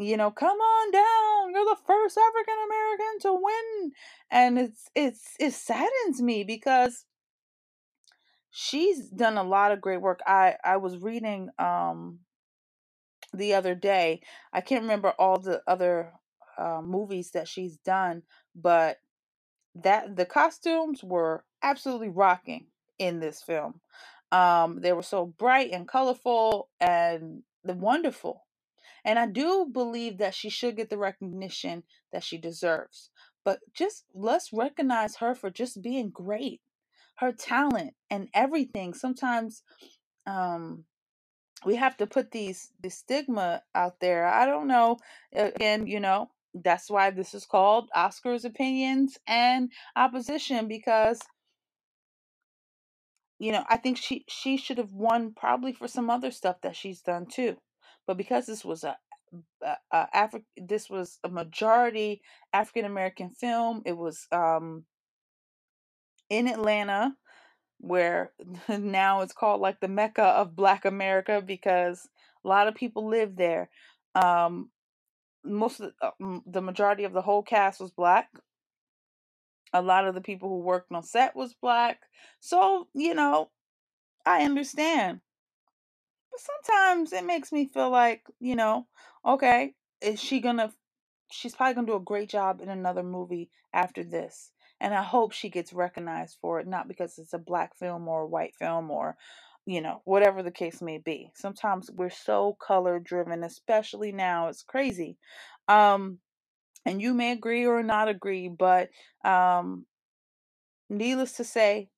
you 0.00 0.16
know, 0.16 0.30
come 0.30 0.56
on 0.56 0.90
down. 0.90 1.52
You're 1.52 1.76
the 1.76 1.82
first 1.86 2.16
African 2.16 2.54
American 2.64 3.20
to 3.20 3.34
win. 3.34 3.92
And 4.30 4.58
it's 4.58 4.88
it's 4.94 5.34
it 5.38 5.52
saddens 5.52 6.22
me 6.22 6.42
because 6.42 7.04
she's 8.50 9.10
done 9.10 9.36
a 9.36 9.42
lot 9.42 9.72
of 9.72 9.82
great 9.82 10.00
work. 10.00 10.20
I 10.26 10.54
I 10.64 10.78
was 10.78 10.96
reading 10.96 11.50
um 11.58 12.20
the 13.34 13.52
other 13.52 13.74
day. 13.74 14.22
I 14.54 14.62
can't 14.62 14.82
remember 14.84 15.10
all 15.18 15.38
the 15.38 15.60
other 15.66 16.14
uh, 16.60 16.82
movies 16.82 17.30
that 17.32 17.48
she's 17.48 17.78
done, 17.78 18.22
but 18.54 18.98
that 19.74 20.16
the 20.16 20.26
costumes 20.26 21.02
were 21.02 21.44
absolutely 21.62 22.08
rocking 22.08 22.66
in 22.98 23.20
this 23.20 23.42
film. 23.42 23.80
Um, 24.32 24.80
they 24.80 24.92
were 24.92 25.02
so 25.02 25.26
bright 25.26 25.70
and 25.72 25.88
colorful 25.88 26.68
and 26.80 27.42
wonderful. 27.64 28.44
And 29.04 29.18
I 29.18 29.26
do 29.26 29.68
believe 29.72 30.18
that 30.18 30.34
she 30.34 30.50
should 30.50 30.76
get 30.76 30.90
the 30.90 30.98
recognition 30.98 31.84
that 32.12 32.22
she 32.24 32.38
deserves. 32.38 33.10
But 33.44 33.60
just 33.74 34.04
let's 34.14 34.52
recognize 34.52 35.16
her 35.16 35.34
for 35.34 35.50
just 35.50 35.82
being 35.82 36.10
great. 36.10 36.60
Her 37.16 37.32
talent 37.32 37.94
and 38.10 38.28
everything. 38.34 38.94
Sometimes 38.94 39.62
um 40.26 40.84
we 41.64 41.76
have 41.76 41.96
to 41.98 42.06
put 42.06 42.30
these 42.30 42.72
the 42.82 42.90
stigma 42.90 43.62
out 43.74 44.00
there. 44.00 44.26
I 44.26 44.46
don't 44.46 44.66
know. 44.66 44.98
Again, 45.32 45.86
you 45.86 46.00
know, 46.00 46.30
that's 46.54 46.90
why 46.90 47.10
this 47.10 47.34
is 47.34 47.46
called 47.46 47.90
Oscars 47.96 48.44
opinions 48.44 49.18
and 49.26 49.70
opposition 49.96 50.68
because 50.68 51.20
you 53.40 53.52
know, 53.52 53.64
I 53.68 53.78
think 53.78 53.96
she 53.96 54.24
she 54.28 54.58
should 54.58 54.78
have 54.78 54.92
won 54.92 55.32
probably 55.34 55.72
for 55.72 55.88
some 55.88 56.10
other 56.10 56.30
stuff 56.30 56.60
that 56.62 56.76
she's 56.76 57.00
done 57.00 57.26
too. 57.26 57.56
But 58.06 58.18
because 58.18 58.46
this 58.46 58.64
was 58.64 58.84
a, 58.84 58.96
a, 59.64 59.76
a 59.90 60.08
Afri- 60.14 60.44
this 60.58 60.90
was 60.90 61.18
a 61.24 61.30
majority 61.30 62.20
African 62.52 62.84
American 62.84 63.30
film, 63.30 63.82
it 63.86 63.96
was 63.96 64.26
um 64.30 64.84
in 66.28 66.48
Atlanta 66.48 67.16
where 67.78 68.32
now 68.68 69.22
it's 69.22 69.32
called 69.32 69.60
like 69.62 69.80
the 69.80 69.88
Mecca 69.88 70.22
of 70.24 70.54
Black 70.56 70.84
America 70.84 71.42
because 71.44 72.08
a 72.44 72.48
lot 72.48 72.68
of 72.68 72.74
people 72.74 73.08
live 73.08 73.36
there. 73.36 73.70
Um, 74.14 74.70
most 75.44 75.80
of 75.80 75.92
the, 76.00 76.06
uh, 76.06 76.40
the 76.46 76.62
majority 76.62 77.04
of 77.04 77.12
the 77.12 77.22
whole 77.22 77.42
cast 77.42 77.80
was 77.80 77.90
black. 77.90 78.30
A 79.72 79.82
lot 79.82 80.06
of 80.06 80.14
the 80.14 80.20
people 80.20 80.48
who 80.48 80.58
worked 80.58 80.92
on 80.92 81.02
set 81.02 81.36
was 81.36 81.54
black. 81.54 82.00
So, 82.40 82.88
you 82.94 83.14
know, 83.14 83.50
I 84.26 84.44
understand. 84.44 85.20
But 86.30 86.40
sometimes 86.40 87.12
it 87.12 87.24
makes 87.24 87.52
me 87.52 87.66
feel 87.66 87.90
like, 87.90 88.24
you 88.40 88.56
know, 88.56 88.86
okay, 89.24 89.74
is 90.00 90.20
she 90.20 90.40
gonna 90.40 90.72
she's 91.30 91.54
probably 91.54 91.74
gonna 91.74 91.86
do 91.86 91.96
a 91.96 92.00
great 92.00 92.28
job 92.28 92.60
in 92.60 92.68
another 92.68 93.02
movie 93.02 93.50
after 93.72 94.04
this. 94.04 94.50
And 94.80 94.94
I 94.94 95.02
hope 95.02 95.32
she 95.32 95.50
gets 95.50 95.72
recognized 95.72 96.38
for 96.40 96.60
it, 96.60 96.66
not 96.66 96.88
because 96.88 97.18
it's 97.18 97.34
a 97.34 97.38
black 97.38 97.76
film 97.76 98.08
or 98.08 98.22
a 98.22 98.26
white 98.26 98.54
film 98.56 98.90
or, 98.90 99.16
you 99.70 99.80
know, 99.82 100.02
whatever 100.04 100.42
the 100.42 100.50
case 100.50 100.82
may 100.82 100.98
be. 100.98 101.30
Sometimes 101.34 101.90
we're 101.92 102.10
so 102.10 102.56
color 102.60 102.98
driven, 102.98 103.44
especially 103.44 104.12
now. 104.12 104.48
It's 104.48 104.62
crazy. 104.62 105.16
Um, 105.68 106.18
and 106.86 107.00
you 107.00 107.14
may 107.14 107.32
agree 107.32 107.66
or 107.66 107.82
not 107.82 108.08
agree, 108.08 108.48
but 108.48 108.90
um, 109.24 109.86
needless 110.90 111.32
to 111.32 111.44
say, 111.44 111.88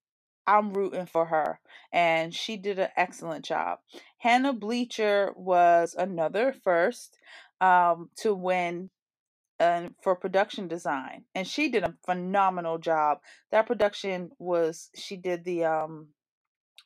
I'm 0.47 0.73
rooting 0.75 1.07
for 1.07 1.27
her, 1.27 1.61
and 1.93 2.35
she 2.35 2.57
did 2.57 2.79
an 2.79 2.91
excellent 2.97 3.45
job. 3.45 3.79
Hannah 4.19 4.55
Beachler 4.55 5.37
was 5.37 5.95
another 5.99 6.55
first 6.65 7.19
um, 7.61 8.11
to 8.19 8.35
win 8.35 8.91
uh, 9.61 9.89
for 10.03 10.17
production 10.17 10.69
design, 10.69 11.25
and 11.35 11.47
she 11.47 11.71
did 11.71 11.85
a 11.85 11.95
phenomenal 12.05 12.79
job. 12.79 13.19
That 13.53 13.67
production 13.67 14.31
was 14.39 14.91
she 14.97 15.17
did 15.17 15.45
the 15.45 15.65
um, 15.65 16.09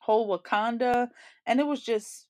whole 0.06 0.28
Wakanda, 0.28 1.08
and 1.46 1.60
it 1.60 1.66
was 1.66 1.82
just 1.82 2.26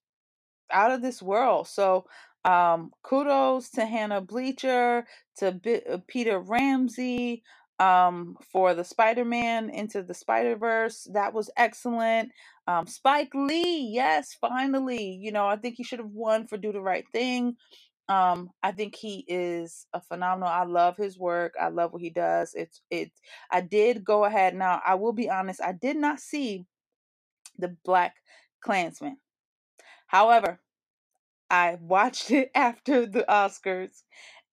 out 0.72 0.92
of 0.92 1.02
this 1.02 1.22
world. 1.22 1.68
So 1.68 2.06
um, 2.44 2.92
kudos 3.04 3.70
to 3.72 3.86
Hannah 3.86 4.22
Beachler, 4.22 5.04
to 5.38 5.52
B- 5.52 5.82
uh, 5.90 5.98
Peter 6.08 6.40
Ramsey 6.40 7.42
um, 7.80 8.36
for 8.52 8.74
the 8.74 8.84
Spider 8.84 9.26
Man 9.26 9.70
into 9.70 10.02
the 10.02 10.14
Spider 10.14 10.56
Verse. 10.56 11.08
That 11.12 11.34
was 11.34 11.50
excellent. 11.56 12.32
Um, 12.68 12.86
Spike 12.86 13.32
Lee, 13.34 13.90
yes, 13.92 14.36
finally. 14.40 15.18
You 15.22 15.32
know, 15.32 15.46
I 15.48 15.56
think 15.56 15.76
he 15.76 15.84
should 15.84 16.00
have 16.00 16.10
won 16.10 16.48
for 16.48 16.58
Do 16.58 16.72
the 16.72 16.82
Right 16.82 17.06
Thing. 17.12 17.56
Um, 18.08 18.50
I 18.62 18.72
think 18.72 18.96
he 18.96 19.24
is 19.28 19.86
a 19.94 20.00
phenomenal. 20.00 20.48
I 20.48 20.64
love 20.64 20.96
his 20.96 21.18
work. 21.18 21.54
I 21.60 21.68
love 21.68 21.92
what 21.92 22.02
he 22.02 22.10
does. 22.10 22.54
It's 22.54 22.82
it's. 22.90 23.20
I 23.50 23.62
did 23.62 24.04
go 24.04 24.24
ahead 24.24 24.54
now. 24.54 24.80
I 24.86 24.94
will 24.96 25.12
be 25.14 25.30
honest. 25.30 25.60
I 25.62 25.72
did 25.72 25.96
not 25.96 26.20
see 26.20 26.66
the 27.58 27.76
Black 27.84 28.16
Klansman. 28.62 29.18
However, 30.08 30.60
I 31.50 31.76
watched 31.80 32.30
it 32.32 32.50
after 32.54 33.06
the 33.06 33.24
Oscars 33.28 34.02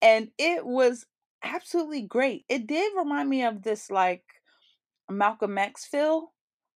and 0.02 0.30
it 0.38 0.66
was 0.66 1.06
absolutely 1.44 2.02
great. 2.02 2.46
It 2.50 2.68
did 2.68 2.94
remind 2.96 3.30
me 3.30 3.44
of 3.44 3.64
this 3.64 3.90
like 3.90 4.24
Malcolm 5.10 5.58
X 5.58 5.86
feel, 5.86 6.34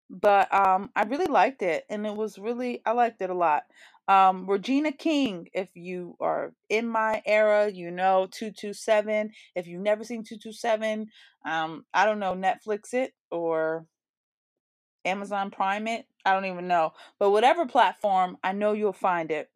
but 0.10 0.54
um 0.54 0.92
I 0.96 1.04
really 1.04 1.28
liked 1.28 1.62
it 1.62 1.86
and 1.90 2.06
it 2.06 2.16
was 2.16 2.38
really 2.38 2.82
I 2.86 2.92
liked 2.94 3.22
it 3.22 3.30
a 3.30 3.36
lot. 3.36 3.64
Um 4.08 4.48
Regina 4.48 4.92
King, 4.92 5.48
if 5.54 5.70
you 5.76 6.16
are 6.20 6.54
in 6.70 6.88
my 6.88 7.22
era, 7.26 7.70
you 7.72 7.92
know 7.92 8.28
227. 8.32 9.32
If 9.56 9.68
you've 9.68 9.82
never 9.82 10.04
seen 10.04 10.24
227, 10.24 11.08
um 11.46 11.86
I 11.94 12.06
don't 12.06 12.20
know 12.20 12.34
Netflix 12.34 12.94
it 12.94 13.14
or 13.32 13.86
Amazon 15.06 15.52
Prime 15.52 15.88
it. 15.88 16.06
I 16.26 16.34
don't 16.34 16.46
even 16.46 16.68
know. 16.68 16.94
But 17.20 17.32
whatever 17.32 17.66
platform, 17.68 18.38
I 18.44 18.54
know 18.54 18.74
you'll 18.74 18.94
find 18.94 19.32
it 19.32 19.50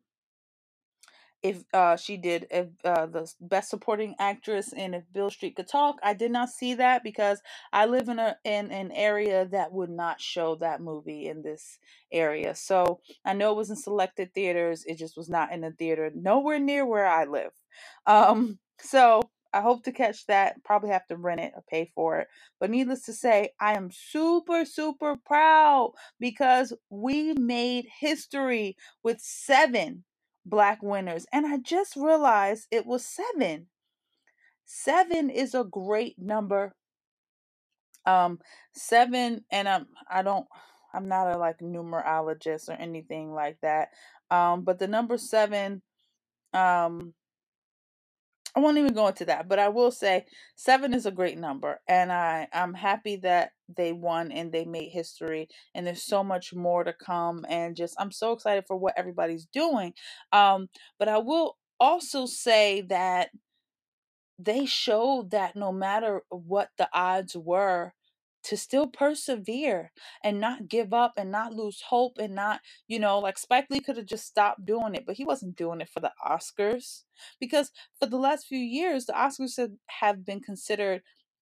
if 1.42 1.64
uh, 1.74 1.96
she 1.96 2.18
did 2.18 2.48
if 2.52 2.68
uh, 2.84 3.06
the 3.06 3.32
best 3.40 3.70
supporting 3.70 4.16
actress 4.20 4.74
in 4.74 4.94
If 4.94 5.04
Beale 5.14 5.30
Street 5.30 5.56
Could 5.56 5.68
Talk. 5.68 5.98
I 6.04 6.14
did 6.14 6.32
not 6.32 6.50
see 6.50 6.74
that 6.76 7.04
because 7.04 7.42
I 7.72 7.86
live 7.86 8.10
in 8.10 8.20
a 8.20 8.36
in 8.44 8.72
an 8.72 8.92
area 8.92 9.46
that 9.48 9.72
would 9.72 9.90
not 9.90 10.20
show 10.20 10.56
that 10.56 10.82
movie 10.82 11.28
in 11.28 11.42
this 11.42 11.80
area. 12.12 12.56
So 12.56 13.00
I 13.26 13.34
know 13.34 13.52
it 13.52 13.58
was 13.58 13.70
in 13.70 13.76
selected 13.78 14.34
theaters. 14.34 14.84
It 14.86 14.98
just 14.98 15.16
was 15.18 15.30
not 15.30 15.52
in 15.54 15.64
a 15.64 15.72
theater 15.72 16.12
nowhere 16.14 16.60
near 16.60 16.86
where 16.86 17.08
I 17.08 17.26
live. 17.26 17.52
Um, 18.06 18.60
so 18.82 19.22
I 19.54 19.62
hope 19.62 19.84
to 19.84 19.92
catch 19.92 20.26
that. 20.28 20.64
Probably 20.64 20.90
have 20.90 21.08
to 21.08 21.18
rent 21.18 21.42
it 21.42 21.54
or 21.56 21.64
pay 21.70 21.92
for 21.96 22.20
it. 22.20 22.28
But 22.60 22.70
needless 22.70 23.04
to 23.04 23.14
say, 23.14 23.52
I 23.60 23.76
am 23.76 23.90
super, 23.92 24.66
super 24.66 25.16
proud 25.26 25.94
because 26.20 26.74
we 26.90 27.34
made 27.34 27.88
history 28.00 28.78
with 29.04 29.20
seven 29.22 30.04
black 30.46 30.82
winners. 30.84 31.26
And 31.34 31.46
I 31.48 31.58
just 31.58 31.96
realized 31.96 32.68
it 32.72 32.86
was 32.86 33.06
seven. 33.06 33.68
Seven 34.66 35.30
is 35.30 35.56
a 35.56 35.64
great 35.64 36.16
number. 36.20 36.76
Um, 38.06 38.40
seven, 38.74 39.46
and 39.52 39.68
I'm 39.68 39.88
I 40.10 40.22
don't 40.22 40.48
I'm 40.94 41.08
not 41.08 41.36
a 41.36 41.38
like 41.38 41.60
numerologist 41.60 42.70
or 42.70 42.74
anything 42.74 43.34
like 43.34 43.58
that. 43.62 43.90
Um, 44.32 44.64
but 44.64 44.80
the 44.80 44.88
number 44.88 45.18
seven, 45.18 45.82
um, 46.54 47.14
I 48.56 48.62
won't 48.62 48.78
even 48.80 48.94
go 48.94 49.08
into 49.10 49.26
that, 49.28 49.50
but 49.50 49.60
I 49.60 49.70
will 49.70 49.92
say 49.92 50.28
seven 50.58 50.94
is 50.94 51.08
a 51.08 51.12
great 51.12 51.40
number, 51.40 51.82
and 51.90 52.14
I 52.14 52.48
I'm 52.54 52.76
happy 52.76 53.18
that 53.18 53.52
they 53.76 53.94
won 53.94 54.32
and 54.32 54.54
they 54.54 54.66
made 54.66 54.92
history, 54.92 55.50
and 55.76 55.88
there's 55.88 56.04
so 56.04 56.24
much 56.24 56.54
more 56.54 56.86
to 56.86 56.94
come, 56.94 57.46
and 57.50 57.76
just 57.78 57.96
I'm 58.00 58.12
so 58.14 58.34
excited 58.34 58.66
for 58.68 58.78
what 58.78 58.96
everybody's 58.98 59.48
doing. 59.48 59.94
Um, 60.34 60.70
but 61.00 61.10
I 61.10 61.20
will 61.20 61.58
also 61.82 62.28
say 62.28 62.84
that 62.84 63.32
they 64.40 64.66
showed 64.66 65.32
that 65.32 65.56
no 65.56 65.72
matter 65.72 66.24
what 66.30 66.70
the 66.78 66.90
odds 66.94 67.36
were, 67.38 67.94
to 68.44 68.58
still 68.58 68.88
persevere 68.88 69.92
and 70.24 70.40
not 70.40 70.68
give 70.68 70.94
up 70.94 71.14
and 71.18 71.32
not 71.32 71.54
lose 71.54 71.82
hope 71.90 72.18
and 72.20 72.36
not, 72.36 72.62
you 72.88 73.00
know, 73.00 73.20
like 73.20 73.38
Spike 73.38 73.68
Lee 73.70 73.82
could 73.82 73.98
have 73.98 74.06
just 74.06 74.26
stopped 74.26 74.66
doing 74.66 74.96
it, 74.96 75.06
but 75.06 75.16
he 75.16 75.26
wasn't 75.26 75.58
doing 75.58 75.82
it 75.82 75.90
for 75.90 76.00
the 76.00 76.12
Oscars 76.26 77.04
because 77.40 77.72
for 78.00 78.06
the 78.06 78.18
last 78.18 78.48
few 78.48 78.60
years, 78.60 79.06
the 79.06 79.14
Oscars 79.14 79.60
have, 80.00 80.26
been 80.26 80.40
considered 80.42 81.02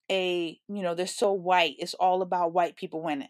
a, 0.10 0.60
you 0.68 0.84
know, 0.84 0.94
they're 0.94 1.08
so 1.08 1.32
white. 1.32 1.76
It's 1.80 1.94
all 1.94 2.22
about 2.22 2.54
white 2.54 2.76
people 2.76 3.02
winning. 3.02 3.30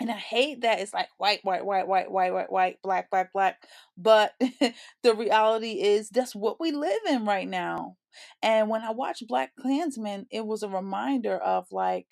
And 0.00 0.10
I 0.10 0.14
hate 0.14 0.62
that 0.62 0.80
it's 0.80 0.92
like 0.92 1.08
white, 1.18 1.40
white, 1.44 1.64
white, 1.64 1.86
white, 1.86 2.10
white, 2.10 2.32
white, 2.32 2.50
white, 2.50 2.82
black, 2.82 3.10
black, 3.10 3.32
black. 3.32 3.62
But 3.96 4.32
the 5.02 5.14
reality 5.14 5.82
is 5.82 6.08
that's 6.08 6.34
what 6.34 6.58
we 6.58 6.72
live 6.72 7.00
in 7.08 7.24
right 7.24 7.48
now. 7.48 7.96
And 8.42 8.68
when 8.68 8.82
I 8.82 8.90
watched 8.90 9.26
Black 9.26 9.52
Klansman, 9.58 10.26
it 10.30 10.46
was 10.46 10.62
a 10.62 10.68
reminder 10.68 11.36
of 11.36 11.66
like 11.70 12.06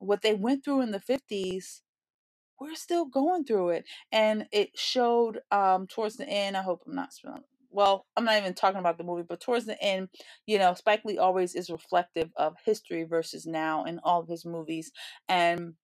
what 0.00 0.22
they 0.22 0.34
went 0.34 0.64
through 0.64 0.82
in 0.82 0.92
the 0.92 1.00
50s 1.00 1.80
we're 2.60 2.74
still 2.76 3.06
going 3.06 3.44
through 3.44 3.70
it 3.70 3.84
and 4.12 4.46
it 4.52 4.70
showed 4.78 5.40
um 5.50 5.86
towards 5.86 6.16
the 6.16 6.28
end 6.28 6.56
i 6.56 6.62
hope 6.62 6.82
i'm 6.86 6.94
not 6.94 7.12
spelling 7.12 7.42
well 7.70 8.06
i'm 8.16 8.24
not 8.24 8.38
even 8.38 8.54
talking 8.54 8.80
about 8.80 8.98
the 8.98 9.04
movie 9.04 9.24
but 9.28 9.40
towards 9.40 9.66
the 9.66 9.80
end 9.82 10.08
you 10.46 10.58
know 10.58 10.74
spike 10.74 11.04
lee 11.04 11.18
always 11.18 11.54
is 11.54 11.70
reflective 11.70 12.30
of 12.36 12.56
history 12.64 13.04
versus 13.04 13.46
now 13.46 13.84
in 13.84 14.00
all 14.04 14.20
of 14.20 14.28
his 14.28 14.44
movies 14.46 14.92
and 15.28 15.74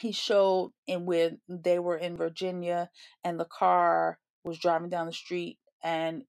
he 0.00 0.12
showed 0.12 0.72
in 0.88 1.06
where 1.06 1.32
they 1.48 1.80
were 1.80 1.98
in 1.98 2.18
Virginia 2.18 2.90
and 3.24 3.40
the 3.40 3.46
car 3.46 4.18
was 4.44 4.58
driving 4.60 4.90
down 4.90 5.06
the 5.06 5.14
street 5.14 5.58
and 5.84 6.24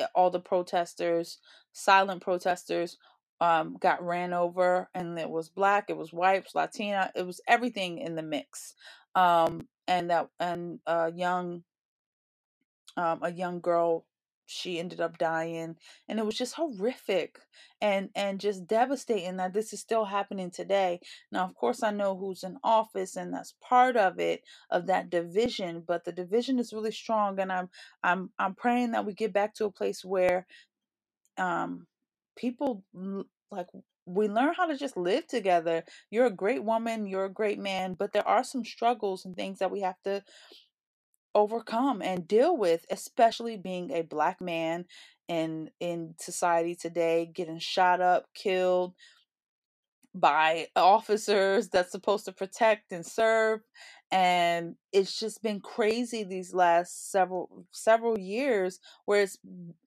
eh, 0.00 0.06
all 0.16 0.30
the 0.30 0.40
protesters, 0.40 1.38
silent 1.74 2.22
protesters, 2.22 2.98
um, 3.40 3.76
got 3.80 4.04
ran 4.04 4.32
over 4.34 4.88
and 4.94 5.18
it 5.18 5.30
was 5.30 5.48
black, 5.50 5.86
it 5.90 5.96
was 5.96 6.12
white, 6.12 6.36
it 6.38 6.44
was 6.44 6.54
Latina, 6.54 7.10
it 7.16 7.26
was 7.26 7.40
everything 7.48 7.98
in 7.98 8.16
the 8.16 8.22
mix. 8.22 8.74
Um, 9.14 9.68
and 9.88 10.10
that 10.10 10.28
and 10.40 10.80
a 10.86 11.12
young 11.12 11.62
um, 12.98 13.20
a 13.24 13.32
young 13.32 13.60
girl 13.60 14.06
she 14.46 14.78
ended 14.78 15.00
up 15.00 15.18
dying 15.18 15.76
and 16.10 16.20
it 16.20 16.26
was 16.26 16.36
just 16.36 16.54
horrific 16.56 17.40
and 17.82 18.10
and 18.14 18.42
just 18.42 18.68
devastating 18.68 19.38
that 19.38 19.54
this 19.54 19.72
is 19.72 19.80
still 19.80 20.04
happening 20.04 20.52
today 20.52 21.00
now 21.32 21.46
of 21.46 21.56
course 21.56 21.82
i 21.82 21.90
know 21.90 22.18
who's 22.18 22.44
in 22.44 22.58
office 22.62 23.16
and 23.16 23.34
that's 23.34 23.56
part 23.62 23.96
of 23.96 24.20
it 24.20 24.42
of 24.70 24.86
that 24.86 25.10
division 25.10 25.82
but 25.88 26.04
the 26.04 26.12
division 26.12 26.60
is 26.60 26.74
really 26.74 26.92
strong 26.92 27.40
and 27.40 27.50
i'm 27.54 27.70
i'm 28.04 28.30
i'm 28.38 28.54
praying 28.54 28.92
that 28.92 29.06
we 29.06 29.14
get 29.14 29.32
back 29.32 29.54
to 29.56 29.64
a 29.66 29.72
place 29.72 30.04
where 30.04 30.46
um 31.38 31.86
people 32.36 32.84
like 33.50 33.68
we 34.06 34.28
learn 34.28 34.54
how 34.54 34.66
to 34.66 34.76
just 34.76 34.96
live 34.96 35.26
together. 35.28 35.84
You're 36.10 36.26
a 36.26 36.30
great 36.30 36.64
woman 36.64 37.06
you're 37.06 37.26
a 37.26 37.30
great 37.32 37.58
man 37.60 37.94
but 37.94 38.12
there 38.12 38.26
are 38.28 38.44
some 38.44 38.64
struggles 38.64 39.24
and 39.24 39.36
things 39.36 39.60
that 39.60 39.70
we 39.72 39.80
have 39.82 40.00
to 40.04 40.22
overcome 41.36 42.02
and 42.02 42.28
deal 42.28 42.56
with, 42.58 42.86
especially 42.90 43.58
being 43.58 43.92
a 43.92 44.02
black 44.02 44.42
man 44.42 44.86
in 45.28 45.70
in 45.80 46.14
society 46.20 46.76
today, 46.76 47.30
getting 47.34 47.60
shot 47.60 48.02
up, 48.02 48.26
killed, 48.34 48.94
by 50.14 50.68
officers 50.76 51.68
that's 51.68 51.92
supposed 51.92 52.24
to 52.26 52.32
protect 52.32 52.92
and 52.92 53.06
serve 53.06 53.60
and 54.14 54.76
it's 54.92 55.20
just 55.20 55.42
been 55.44 55.60
crazy 55.60 56.24
these 56.24 56.54
last 56.54 57.12
several 57.12 57.66
several 57.72 58.18
years 58.18 58.80
where 59.06 59.22
it's 59.22 59.38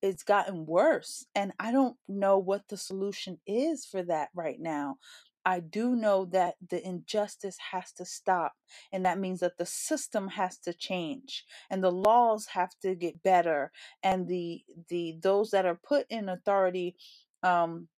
it's 0.04 0.24
gotten 0.24 0.68
worse 0.68 1.28
and 1.36 1.54
i 1.60 1.74
don't 1.74 1.98
know 2.10 2.40
what 2.40 2.64
the 2.70 2.78
solution 2.78 3.40
is 3.48 3.86
for 3.86 4.04
that 4.04 4.30
right 4.36 4.62
now. 4.62 4.98
I 5.46 5.62
do 5.62 5.98
know 5.98 6.28
that 6.28 6.56
the 6.70 6.88
injustice 6.88 7.58
has 7.74 7.94
to 7.94 8.06
stop 8.06 8.54
and 8.94 9.06
that 9.08 9.20
means 9.20 9.42
that 9.42 9.58
the 9.60 9.68
system 9.68 10.30
has 10.30 10.60
to 10.60 10.74
change 10.74 11.46
and 11.72 11.84
the 11.84 11.92
laws 11.92 12.48
have 12.48 12.72
to 12.84 12.96
get 12.96 13.24
better 13.24 13.74
and 14.04 14.30
the 14.30 14.64
the 14.90 15.18
those 15.24 15.52
that 15.52 15.66
are 15.68 15.82
put 15.84 16.08
in 16.12 16.30
authority 16.30 16.96
um 17.44 17.90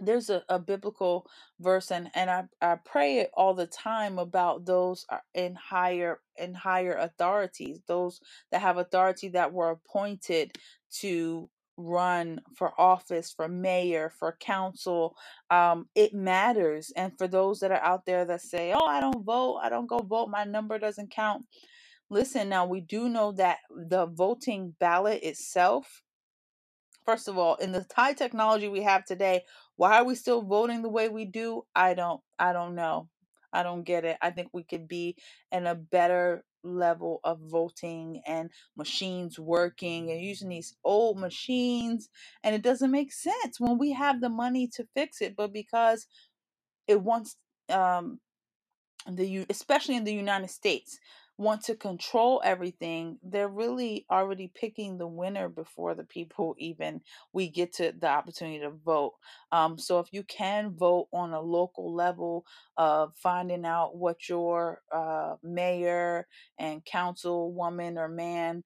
there's 0.00 0.30
a, 0.30 0.42
a 0.48 0.58
biblical 0.58 1.26
verse 1.60 1.90
and, 1.90 2.10
and 2.14 2.30
I, 2.30 2.44
I 2.60 2.76
pray 2.84 3.18
it 3.18 3.30
all 3.34 3.54
the 3.54 3.66
time 3.66 4.18
about 4.18 4.66
those 4.66 5.06
in 5.34 5.54
higher 5.54 6.20
in 6.36 6.54
higher 6.54 6.94
authorities 6.94 7.80
those 7.86 8.20
that 8.52 8.60
have 8.62 8.78
authority 8.78 9.28
that 9.30 9.52
were 9.52 9.70
appointed 9.70 10.52
to 11.00 11.48
run 11.76 12.40
for 12.56 12.78
office 12.80 13.32
for 13.36 13.48
mayor 13.48 14.12
for 14.18 14.36
council. 14.40 15.16
Um, 15.50 15.88
it 15.94 16.14
matters 16.14 16.92
and 16.96 17.16
for 17.18 17.28
those 17.28 17.60
that 17.60 17.72
are 17.72 17.82
out 17.82 18.06
there 18.06 18.24
that 18.26 18.42
say 18.42 18.72
oh 18.74 18.86
i 18.86 19.00
don't 19.00 19.24
vote 19.24 19.60
i 19.62 19.68
don't 19.68 19.88
go 19.88 19.98
vote 19.98 20.28
my 20.28 20.44
number 20.44 20.78
doesn't 20.78 21.10
count. 21.10 21.46
Listen 22.10 22.48
now 22.48 22.66
we 22.66 22.80
do 22.80 23.08
know 23.08 23.32
that 23.32 23.58
the 23.70 24.06
voting 24.06 24.74
ballot 24.80 25.22
itself 25.22 26.02
First 27.04 27.28
of 27.28 27.38
all, 27.38 27.56
in 27.56 27.72
the 27.72 27.86
high 27.96 28.14
technology 28.14 28.68
we 28.68 28.82
have 28.82 29.04
today, 29.04 29.44
why 29.76 29.98
are 29.98 30.04
we 30.04 30.14
still 30.14 30.42
voting 30.42 30.82
the 30.82 30.88
way 30.90 31.08
we 31.08 31.24
do? 31.26 31.64
I 31.74 31.94
don't 31.94 32.20
I 32.38 32.52
don't 32.52 32.74
know. 32.76 33.08
I 33.52 33.62
don't 33.62 33.84
get 33.84 34.04
it. 34.04 34.18
I 34.22 34.30
think 34.30 34.50
we 34.52 34.64
could 34.64 34.88
be 34.88 35.16
in 35.52 35.66
a 35.66 35.74
better 35.74 36.44
level 36.64 37.20
of 37.24 37.38
voting 37.42 38.22
and 38.26 38.50
machines 38.76 39.38
working 39.38 40.10
and 40.10 40.20
using 40.20 40.48
these 40.48 40.76
old 40.84 41.18
machines 41.18 42.08
and 42.44 42.54
it 42.54 42.62
doesn't 42.62 42.90
make 42.90 43.12
sense 43.12 43.60
when 43.60 43.78
we 43.78 43.92
have 43.92 44.20
the 44.20 44.30
money 44.30 44.66
to 44.66 44.86
fix 44.94 45.20
it 45.20 45.36
but 45.36 45.52
because 45.52 46.06
it 46.88 47.02
wants 47.02 47.36
um 47.70 48.18
the 49.10 49.46
especially 49.50 49.96
in 49.96 50.04
the 50.04 50.14
United 50.14 50.50
States 50.50 50.98
want 51.38 51.64
to 51.64 51.74
control 51.76 52.40
everything 52.44 53.18
they're 53.24 53.48
really 53.48 54.06
already 54.10 54.52
picking 54.54 54.98
the 54.98 55.06
winner 55.08 55.48
before 55.48 55.94
the 55.94 56.04
people 56.04 56.54
even 56.60 57.00
we 57.34 57.48
get 57.48 57.74
to 57.74 57.94
the 57.98 58.08
opportunity 58.08 58.60
to 58.60 58.70
vote. 58.70 59.14
Um, 59.52 59.78
so 59.78 60.00
if 60.00 60.08
you 60.12 60.24
can 60.24 60.72
vote 60.76 61.08
on 61.12 61.34
a 61.34 61.42
local 61.42 61.94
level 61.94 62.46
of 62.78 63.14
finding 63.16 63.66
out 63.66 63.96
what 63.96 64.28
your 64.28 64.82
uh, 64.92 65.36
mayor 65.44 66.28
and 66.58 66.84
councilwoman 66.86 67.98
or 67.98 68.08
man 68.08 68.64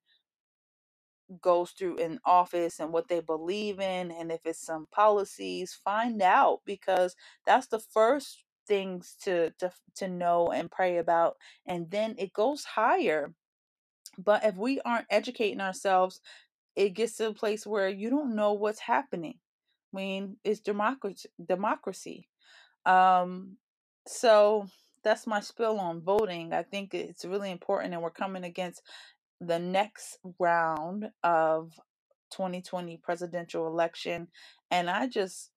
goes 1.43 1.73
through 1.73 1.97
in 1.99 2.21
office 2.25 2.81
and 2.81 2.93
what 2.93 3.09
they 3.09 3.21
believe 3.21 3.81
in 3.81 4.13
and 4.13 4.33
if 4.33 4.41
it's 4.47 4.65
some 4.65 4.87
policies 4.93 5.79
find 5.85 6.23
out 6.23 6.61
because 6.67 7.17
that's 7.47 7.69
the 7.69 7.81
first 7.81 8.45
things 8.69 9.17
to 9.25 9.51
to 9.59 9.73
to 9.97 10.09
know 10.09 10.49
and 10.49 10.71
pray 10.71 10.99
about 10.99 11.37
and 11.67 11.91
then 11.91 12.15
it 12.19 12.33
goes 12.33 12.65
higher. 12.65 13.33
But 14.19 14.45
if 14.45 14.57
we 14.57 14.81
aren't 14.83 15.07
educating 15.11 15.61
ourselves 15.61 16.21
it 16.77 16.91
gets 16.91 17.17
to 17.17 17.29
a 17.29 17.35
place 17.35 17.67
where 17.67 17.89
you 17.89 18.11
don't 18.11 18.37
know 18.37 18.53
what's 18.53 18.81
happening. 18.81 19.39
I 19.93 19.97
mean 19.97 20.37
it's 20.45 20.61
democracy 20.61 21.31
democracy. 21.45 22.29
Um 22.87 23.57
so 24.07 24.67
that's 25.05 25.27
my 25.27 25.41
spill 25.41 25.79
on 25.81 26.03
voting. 26.03 26.53
I 26.53 26.63
think 26.63 26.95
it's 26.95 27.25
really 27.25 27.51
important 27.51 27.95
and 27.95 28.03
we're 28.03 28.11
coming 28.11 28.45
against 28.45 28.83
the 29.41 29.59
next 29.59 30.19
round 30.39 31.11
of 31.23 31.73
2020 32.31 32.99
presidential 32.99 33.67
election 33.67 34.29
and 34.71 34.91
i 34.91 35.07
just 35.07 35.51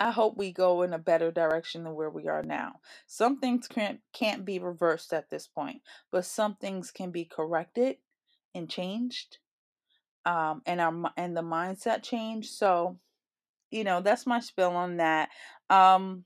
i 0.00 0.10
hope 0.10 0.36
we 0.36 0.52
go 0.52 0.82
in 0.82 0.92
a 0.92 0.98
better 0.98 1.30
direction 1.30 1.84
than 1.84 1.94
where 1.94 2.10
we 2.10 2.28
are 2.28 2.42
now. 2.42 2.80
Some 3.06 3.40
things 3.40 3.68
can't 3.68 4.00
can't 4.12 4.44
be 4.44 4.58
reversed 4.58 5.12
at 5.12 5.30
this 5.30 5.46
point 5.46 5.82
but 6.12 6.24
some 6.24 6.56
things 6.56 6.90
can 6.90 7.10
be 7.10 7.24
corrected 7.24 7.96
and 8.54 8.68
changed 8.70 9.38
um 10.26 10.62
and 10.66 10.80
our 10.80 11.12
and 11.16 11.36
the 11.36 11.42
mindset 11.42 12.02
change 12.02 12.50
so 12.50 12.98
you 13.70 13.84
know 13.84 14.00
that's 14.00 14.26
my 14.26 14.40
spill 14.40 14.76
on 14.76 14.98
that. 14.98 15.30
Um 15.70 16.24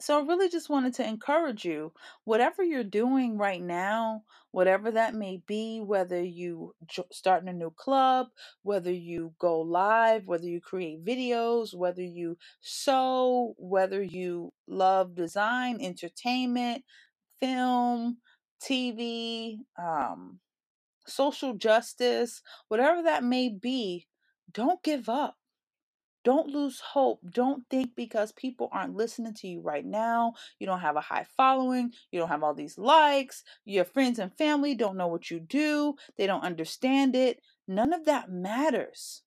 so 0.00 0.18
I 0.20 0.26
really 0.26 0.50
just 0.50 0.70
wanted 0.70 0.94
to 0.96 1.08
encourage 1.08 1.64
you, 1.64 1.92
whatever 2.24 2.62
you're 2.64 2.84
doing 2.84 3.38
right 3.38 3.62
now, 3.62 4.24
whatever 4.52 4.90
that 4.92 5.14
may 5.14 5.42
be, 5.46 5.80
whether 5.80 6.22
you 6.22 6.74
jo- 6.86 7.06
starting 7.12 7.48
a 7.48 7.54
new 7.54 7.72
club, 7.76 8.28
whether 8.62 8.92
you 8.92 9.34
go 9.40 9.60
live, 9.62 10.26
whether 10.26 10.46
you 10.46 10.60
create 10.60 11.04
videos, 11.04 11.74
whether 11.74 12.02
you 12.02 12.36
sew, 12.60 13.54
whether 13.58 14.02
you 14.02 14.52
love 14.68 15.14
design, 15.14 15.78
entertainment, 15.80 16.84
film, 17.40 18.18
TV, 18.62 19.58
um, 19.78 20.40
social 21.06 21.54
justice, 21.54 22.42
whatever 22.68 23.02
that 23.04 23.24
may 23.24 23.48
be, 23.50 24.06
don't 24.52 24.82
give 24.82 25.08
up 25.08 25.36
don't 26.26 26.48
lose 26.48 26.80
hope. 26.80 27.20
Don't 27.30 27.62
think 27.70 27.94
because 27.94 28.32
people 28.32 28.68
aren't 28.72 28.96
listening 28.96 29.32
to 29.34 29.46
you 29.46 29.60
right 29.60 29.86
now, 29.86 30.32
you 30.58 30.66
don't 30.66 30.80
have 30.80 30.96
a 30.96 31.00
high 31.00 31.24
following, 31.36 31.92
you 32.10 32.18
don't 32.18 32.30
have 32.30 32.42
all 32.42 32.52
these 32.52 32.76
likes, 32.76 33.44
your 33.64 33.84
friends 33.84 34.18
and 34.18 34.36
family 34.36 34.74
don't 34.74 34.96
know 34.96 35.06
what 35.06 35.30
you 35.30 35.38
do, 35.38 35.94
they 36.18 36.26
don't 36.26 36.42
understand 36.42 37.14
it. 37.14 37.38
None 37.68 37.92
of 37.92 38.06
that 38.06 38.28
matters. 38.28 39.22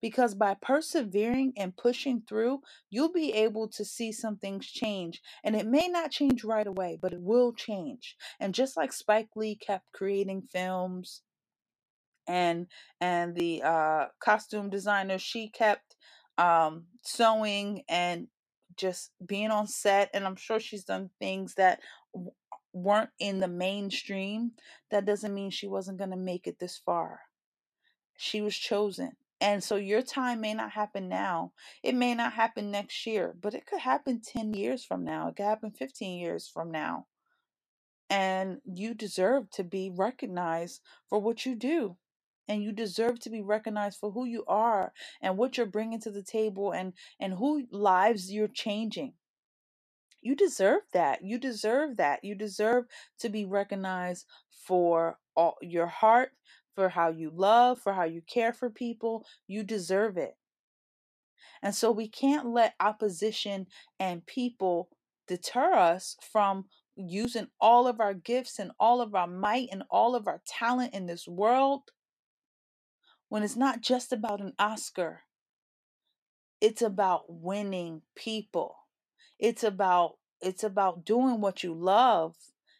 Because 0.00 0.36
by 0.36 0.54
persevering 0.62 1.54
and 1.56 1.76
pushing 1.76 2.22
through, 2.28 2.60
you'll 2.88 3.12
be 3.12 3.32
able 3.32 3.66
to 3.70 3.84
see 3.84 4.12
some 4.12 4.36
things 4.36 4.68
change. 4.68 5.20
And 5.42 5.56
it 5.56 5.66
may 5.66 5.88
not 5.88 6.12
change 6.12 6.44
right 6.44 6.68
away, 6.68 6.96
but 7.02 7.12
it 7.12 7.20
will 7.20 7.52
change. 7.52 8.16
And 8.38 8.54
just 8.54 8.76
like 8.76 8.92
Spike 8.92 9.30
Lee 9.34 9.56
kept 9.56 9.90
creating 9.92 10.42
films, 10.52 11.22
and 12.26 12.66
and 13.00 13.34
the 13.34 13.62
uh, 13.62 14.06
costume 14.20 14.70
designer 14.70 15.18
she 15.18 15.48
kept 15.48 15.96
um, 16.38 16.84
sewing 17.02 17.82
and 17.88 18.28
just 18.76 19.10
being 19.24 19.50
on 19.50 19.66
set 19.68 20.10
and 20.14 20.24
i'm 20.26 20.36
sure 20.36 20.58
she's 20.58 20.84
done 20.84 21.08
things 21.20 21.54
that 21.54 21.80
w- 22.12 22.32
weren't 22.72 23.10
in 23.20 23.38
the 23.38 23.48
mainstream 23.48 24.52
that 24.90 25.04
doesn't 25.04 25.34
mean 25.34 25.50
she 25.50 25.68
wasn't 25.68 25.96
going 25.96 26.10
to 26.10 26.16
make 26.16 26.46
it 26.46 26.58
this 26.58 26.76
far. 26.76 27.20
She 28.16 28.40
was 28.40 28.56
chosen 28.56 29.12
and 29.40 29.62
so 29.62 29.76
your 29.76 30.02
time 30.02 30.40
may 30.40 30.54
not 30.54 30.70
happen 30.72 31.08
now 31.08 31.52
it 31.82 31.94
may 31.94 32.14
not 32.14 32.32
happen 32.32 32.70
next 32.70 33.06
year 33.06 33.34
but 33.40 33.54
it 33.54 33.66
could 33.66 33.80
happen 33.80 34.20
10 34.20 34.54
years 34.54 34.84
from 34.84 35.04
now 35.04 35.28
it 35.28 35.36
could 35.36 35.44
happen 35.44 35.70
15 35.70 36.18
years 36.18 36.48
from 36.48 36.70
now 36.70 37.06
and 38.10 38.60
you 38.64 38.94
deserve 38.94 39.50
to 39.50 39.64
be 39.64 39.90
recognized 39.94 40.80
for 41.08 41.18
what 41.18 41.44
you 41.44 41.54
do 41.56 41.96
and 42.48 42.62
you 42.62 42.72
deserve 42.72 43.20
to 43.20 43.30
be 43.30 43.42
recognized 43.42 43.98
for 44.00 44.12
who 44.12 44.26
you 44.26 44.44
are 44.48 44.92
and 45.22 45.38
what 45.38 45.56
you're 45.58 45.66
bringing 45.66 46.00
to 46.00 46.10
the 46.10 46.22
table 46.24 46.72
and 46.72 46.94
and 47.20 47.34
who 47.34 47.64
lives 47.72 48.32
you're 48.32 48.48
changing 48.48 49.12
You 50.22 50.34
deserve 50.34 50.82
that. 50.92 51.24
You 51.24 51.38
deserve 51.38 51.96
that. 51.98 52.24
You 52.24 52.34
deserve 52.34 52.86
to 53.20 53.28
be 53.28 53.44
recognized 53.44 54.26
for 54.66 55.18
all 55.36 55.56
your 55.62 55.86
heart, 55.86 56.32
for 56.74 56.88
how 56.88 57.10
you 57.10 57.30
love, 57.34 57.80
for 57.80 57.92
how 57.94 58.04
you 58.04 58.22
care 58.22 58.52
for 58.52 58.70
people. 58.70 59.26
You 59.46 59.62
deserve 59.62 60.16
it. 60.16 60.36
And 61.62 61.74
so 61.74 61.92
we 61.92 62.08
can't 62.08 62.48
let 62.48 62.74
opposition 62.80 63.66
and 64.00 64.26
people 64.26 64.90
deter 65.28 65.72
us 65.74 66.16
from 66.32 66.66
using 66.96 67.48
all 67.60 67.86
of 67.88 68.00
our 68.00 68.14
gifts 68.14 68.58
and 68.58 68.72
all 68.80 69.00
of 69.00 69.14
our 69.14 69.26
might 69.28 69.68
and 69.72 69.84
all 69.90 70.14
of 70.16 70.28
our 70.28 70.42
talent 70.46 70.94
in 70.94 71.06
this 71.06 71.28
world 71.28 71.82
when 73.28 73.42
it's 73.42 73.56
not 73.56 73.80
just 73.80 74.12
about 74.12 74.40
an 74.40 74.52
Oscar. 74.58 75.22
It's 76.60 76.82
about 76.82 77.24
winning 77.28 78.02
people. 78.14 78.76
It's 79.38 79.64
about 79.64 80.16
it's 80.40 80.64
about 80.64 81.04
doing 81.04 81.40
what 81.40 81.62
you 81.62 81.74
love. 81.74 82.36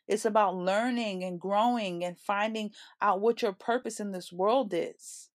It's 0.06 0.24
about 0.24 0.54
learning 0.56 1.24
and 1.24 1.40
growing 1.40 2.04
and 2.04 2.18
finding 2.18 2.70
out 3.00 3.20
what 3.20 3.42
your 3.42 3.52
purpose 3.52 4.00
in 4.00 4.12
this 4.12 4.30
world 4.30 4.72
is. 4.74 5.30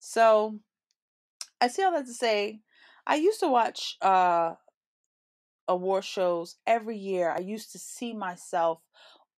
So, 0.00 0.60
I 1.60 1.68
see 1.68 1.82
all 1.82 1.92
that 1.92 2.06
to 2.06 2.14
say, 2.14 2.60
I 3.06 3.16
used 3.16 3.40
to 3.40 3.48
watch 3.48 3.96
uh 4.00 4.54
award 5.68 6.04
shows 6.04 6.56
every 6.66 6.96
year. 6.96 7.30
I 7.30 7.40
used 7.40 7.72
to 7.72 7.78
see 7.78 8.14
myself, 8.14 8.80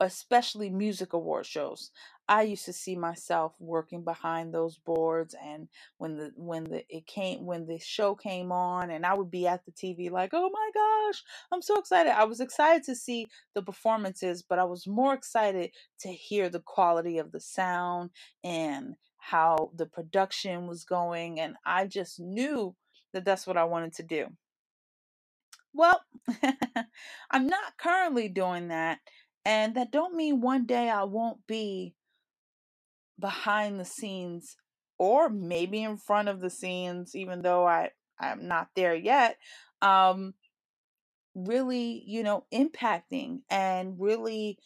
especially 0.01 0.71
music 0.71 1.13
award 1.15 1.47
shows. 1.47 1.91
I 2.29 2.43
used 2.43 2.65
to 2.67 2.73
see 2.73 2.97
myself 2.97 3.55
working 3.61 4.05
behind 4.05 4.55
those 4.55 4.79
boards 4.79 5.35
and 5.45 5.69
when 5.99 6.17
the 6.17 6.33
when 6.37 6.65
the 6.65 6.85
it 6.89 7.07
came 7.07 7.47
when 7.47 7.67
the 7.67 7.79
show 7.79 8.15
came 8.15 8.53
on 8.53 8.91
and 8.91 9.07
I 9.07 9.15
would 9.15 9.31
be 9.31 9.47
at 9.49 9.65
the 9.67 9.73
TV 9.73 10.11
like, 10.11 10.31
"Oh 10.35 10.51
my 10.51 10.71
gosh, 10.75 11.23
I'm 11.53 11.63
so 11.63 11.79
excited." 11.79 12.13
I 12.13 12.25
was 12.25 12.41
excited 12.41 12.85
to 12.85 12.97
see 12.97 13.27
the 13.55 13.63
performances, 13.63 14.43
but 14.49 14.59
I 14.61 14.65
was 14.65 14.87
more 14.87 15.15
excited 15.15 15.73
to 16.01 16.09
hear 16.09 16.49
the 16.51 16.61
quality 16.61 17.19
of 17.19 17.33
the 17.33 17.41
sound 17.41 18.11
and 18.45 18.97
how 19.19 19.71
the 19.77 19.87
production 19.87 20.67
was 20.67 20.85
going 20.85 21.41
and 21.41 21.57
I 21.67 21.87
just 21.87 22.21
knew 22.21 22.77
that 23.13 23.25
that's 23.25 23.47
what 23.47 23.57
I 23.59 23.65
wanted 23.65 23.95
to 23.95 24.03
do. 24.05 24.29
Well, 25.75 26.03
I'm 27.31 27.47
not 27.47 27.79
currently 27.79 28.29
doing 28.29 28.69
that, 28.69 29.01
and 29.45 29.75
that 29.75 29.91
don't 29.93 30.15
mean 30.15 30.41
one 30.41 30.67
day 30.67 30.89
I 30.89 31.05
won't 31.05 31.47
be 31.47 31.95
behind 33.19 33.79
the 33.79 33.85
scenes 33.85 34.57
or 34.99 35.29
maybe 35.29 35.83
in 35.83 35.97
front 35.97 36.29
of 36.29 36.41
the 36.41 36.51
scenes 36.51 37.15
even 37.15 37.43
though 37.43 37.67
I 37.67 37.91
I'm 38.19 38.49
not 38.49 38.69
there 38.77 38.95
yet. 38.95 39.37
Um 39.83 40.35
really, 41.35 42.03
you 42.07 42.23
know, 42.23 42.45
impacting 42.53 43.41
and 43.51 43.97
really 43.99 44.59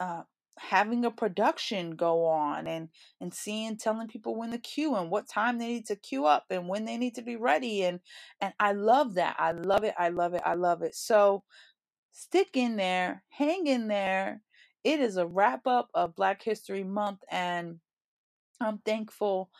uh 0.00 0.22
having 0.58 1.04
a 1.04 1.10
production 1.10 1.92
go 1.92 2.26
on 2.26 2.66
and 2.66 2.88
and 3.20 3.32
seeing 3.32 3.76
telling 3.76 4.08
people 4.08 4.34
when 4.36 4.50
to 4.50 4.58
queue 4.58 4.96
and 4.96 5.08
what 5.10 5.28
time 5.28 5.58
they 5.58 5.68
need 5.68 5.86
to 5.86 5.94
queue 5.96 6.26
up 6.26 6.46
and 6.50 6.68
when 6.68 6.84
they 6.84 6.96
need 6.96 7.14
to 7.14 7.22
be 7.22 7.36
ready 7.36 7.84
and 7.84 8.00
and 8.40 8.52
I 8.58 8.72
love 8.72 9.14
that. 9.14 9.36
I 9.38 9.52
love 9.52 9.84
it. 9.84 9.94
I 9.98 10.08
love 10.08 10.34
it. 10.34 10.42
I 10.44 10.54
love 10.54 10.82
it. 10.82 10.94
So 10.94 11.44
stick 12.18 12.56
in 12.56 12.76
there, 12.76 13.22
hang 13.28 13.68
in 13.68 13.86
there. 13.86 14.42
It 14.82 14.98
is 15.00 15.16
a 15.16 15.26
wrap 15.26 15.66
up 15.66 15.88
of 15.94 16.16
Black 16.16 16.42
History 16.42 16.82
Month 16.82 17.20
and 17.30 17.78
I'm 18.60 18.78
thankful 18.78 19.50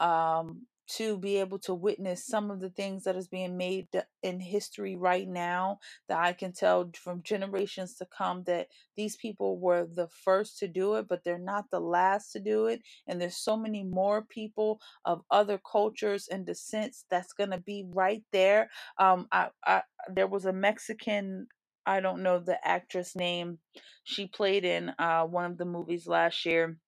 um, 0.00 0.62
to 0.88 1.18
be 1.18 1.36
able 1.38 1.58
to 1.58 1.74
witness 1.74 2.24
some 2.24 2.50
of 2.50 2.60
the 2.60 2.70
things 2.70 3.04
that 3.04 3.16
is 3.16 3.26
being 3.28 3.56
made 3.56 3.88
in 4.22 4.38
history 4.40 4.96
right 4.96 5.28
now 5.28 5.78
that 6.08 6.18
I 6.18 6.32
can 6.32 6.52
tell 6.52 6.90
from 6.94 7.22
generations 7.22 7.96
to 7.96 8.06
come 8.06 8.44
that 8.44 8.68
these 8.96 9.16
people 9.16 9.58
were 9.58 9.86
the 9.92 10.08
first 10.08 10.58
to 10.60 10.68
do 10.68 10.94
it, 10.94 11.08
but 11.08 11.24
they're 11.24 11.38
not 11.38 11.66
the 11.70 11.80
last 11.80 12.30
to 12.32 12.40
do 12.40 12.66
it. 12.66 12.82
And 13.08 13.20
there's 13.20 13.36
so 13.36 13.56
many 13.56 13.82
more 13.82 14.22
people 14.22 14.80
of 15.04 15.22
other 15.30 15.60
cultures 15.70 16.28
and 16.28 16.46
descents 16.46 17.04
that's 17.10 17.32
going 17.32 17.50
to 17.50 17.58
be 17.60 17.84
right 17.92 18.22
there. 18.32 18.70
Um, 18.98 19.26
I, 19.32 19.48
I, 19.66 19.82
there 20.08 20.28
was 20.28 20.44
a 20.44 20.52
Mexican 20.52 21.48
I 21.86 22.00
don't 22.00 22.22
know 22.24 22.40
the 22.40 22.58
actress 22.66 23.16
name. 23.16 23.60
She 24.04 24.28
played 24.28 24.64
in 24.64 24.92
uh, 24.98 25.24
one 25.24 25.46
of 25.50 25.58
the 25.58 25.66
movies 25.66 26.08
last 26.08 26.46
year. 26.46 26.78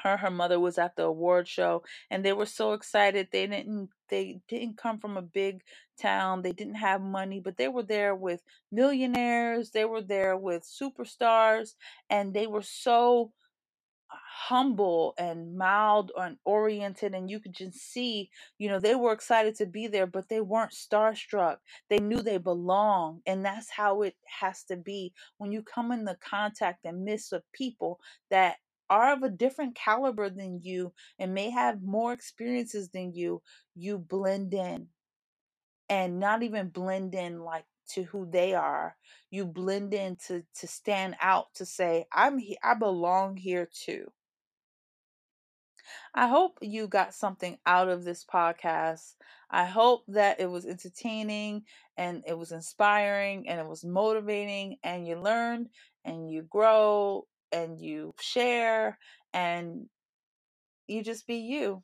Her 0.00 0.16
her 0.18 0.30
mother 0.30 0.60
was 0.60 0.78
at 0.78 0.96
the 0.96 1.04
award 1.04 1.48
show 1.48 1.82
and 2.10 2.24
they 2.24 2.32
were 2.34 2.46
so 2.46 2.74
excited. 2.74 3.28
They 3.32 3.46
didn't 3.46 3.90
they 4.10 4.40
didn't 4.48 4.76
come 4.78 4.98
from 5.00 5.16
a 5.16 5.22
big 5.22 5.62
town. 6.00 6.42
They 6.42 6.52
didn't 6.52 6.76
have 6.76 7.02
money 7.02 7.40
but 7.40 7.56
they 7.56 7.68
were 7.68 7.82
there 7.84 8.14
with 8.14 8.42
millionaires. 8.72 9.70
They 9.70 9.86
were 9.86 10.02
there 10.02 10.36
with 10.36 10.64
superstars 10.64 11.74
and 12.10 12.34
they 12.34 12.46
were 12.46 12.62
so 12.62 13.32
humble 14.10 15.14
and 15.18 15.56
mild 15.56 16.12
and 16.16 16.36
oriented 16.44 17.14
and 17.14 17.30
you 17.30 17.40
could 17.40 17.52
just 17.52 17.78
see 17.78 18.30
you 18.58 18.68
know 18.68 18.78
they 18.78 18.94
were 18.94 19.12
excited 19.12 19.54
to 19.56 19.66
be 19.66 19.86
there 19.86 20.06
but 20.06 20.28
they 20.28 20.40
weren't 20.40 20.72
starstruck. 20.72 21.56
They 21.90 21.98
knew 21.98 22.22
they 22.22 22.38
belonged 22.38 23.22
and 23.26 23.44
that's 23.44 23.70
how 23.70 24.02
it 24.02 24.14
has 24.40 24.62
to 24.64 24.76
be 24.76 25.12
when 25.38 25.52
you 25.52 25.62
come 25.62 25.92
in 25.92 26.04
the 26.04 26.16
contact 26.20 26.84
and 26.84 27.04
midst 27.04 27.32
of 27.32 27.42
people 27.52 27.98
that 28.30 28.56
are 28.88 29.12
of 29.12 29.22
a 29.22 29.28
different 29.28 29.74
caliber 29.74 30.30
than 30.30 30.60
you 30.62 30.92
and 31.18 31.34
may 31.34 31.50
have 31.50 31.82
more 31.82 32.12
experiences 32.12 32.88
than 32.90 33.12
you 33.12 33.42
you 33.74 33.98
blend 33.98 34.54
in 34.54 34.86
and 35.88 36.20
not 36.20 36.42
even 36.42 36.68
blend 36.68 37.14
in 37.14 37.40
like 37.40 37.64
to 37.88 38.04
who 38.04 38.26
they 38.30 38.54
are 38.54 38.96
you 39.30 39.44
blend 39.44 39.94
in 39.94 40.16
to 40.16 40.42
to 40.54 40.66
stand 40.66 41.16
out 41.20 41.46
to 41.54 41.64
say 41.66 42.06
i'm 42.12 42.38
here 42.38 42.56
i 42.62 42.74
belong 42.74 43.36
here 43.36 43.68
too 43.72 44.10
I 46.14 46.28
hope 46.28 46.58
you 46.62 46.88
got 46.88 47.14
something 47.14 47.58
out 47.66 47.88
of 47.88 48.04
this 48.04 48.24
podcast. 48.24 49.14
I 49.50 49.66
hope 49.66 50.02
that 50.08 50.40
it 50.40 50.50
was 50.50 50.66
entertaining 50.66 51.64
and 51.96 52.22
it 52.26 52.36
was 52.36 52.52
inspiring 52.52 53.48
and 53.48 53.60
it 53.60 53.66
was 53.66 53.84
motivating 53.84 54.78
and 54.82 55.06
you 55.06 55.16
learned 55.20 55.68
and 56.04 56.30
you 56.30 56.42
grow 56.42 57.26
and 57.52 57.80
you 57.80 58.14
share 58.20 58.98
and 59.32 59.86
you 60.86 61.02
just 61.02 61.26
be 61.26 61.36
you. 61.36 61.82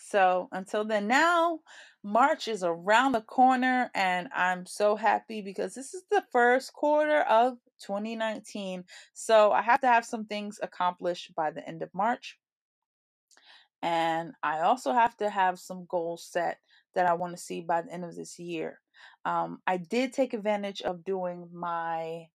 So 0.00 0.48
until 0.52 0.84
then, 0.84 1.08
now 1.08 1.60
March 2.02 2.48
is 2.48 2.62
around 2.62 3.12
the 3.12 3.20
corner, 3.20 3.90
and 3.94 4.28
I'm 4.34 4.66
so 4.66 4.96
happy 4.96 5.42
because 5.42 5.74
this 5.74 5.94
is 5.94 6.04
the 6.10 6.24
first 6.32 6.72
quarter 6.72 7.20
of 7.22 7.58
2019. 7.80 8.84
So 9.14 9.52
I 9.52 9.62
have 9.62 9.80
to 9.80 9.88
have 9.88 10.04
some 10.04 10.26
things 10.26 10.58
accomplished 10.62 11.34
by 11.34 11.50
the 11.50 11.66
end 11.66 11.82
of 11.82 11.94
March. 11.94 12.38
And 13.82 14.32
I 14.42 14.60
also 14.60 14.92
have 14.92 15.16
to 15.18 15.30
have 15.30 15.58
some 15.58 15.86
goals 15.88 16.26
set 16.30 16.58
that 16.94 17.06
I 17.06 17.14
want 17.14 17.36
to 17.36 17.42
see 17.42 17.60
by 17.60 17.82
the 17.82 17.92
end 17.92 18.04
of 18.04 18.16
this 18.16 18.38
year. 18.38 18.80
Um, 19.24 19.60
I 19.66 19.76
did 19.76 20.12
take 20.12 20.32
advantage 20.34 20.82
of 20.82 21.04
doing 21.04 21.48
my 21.52 22.26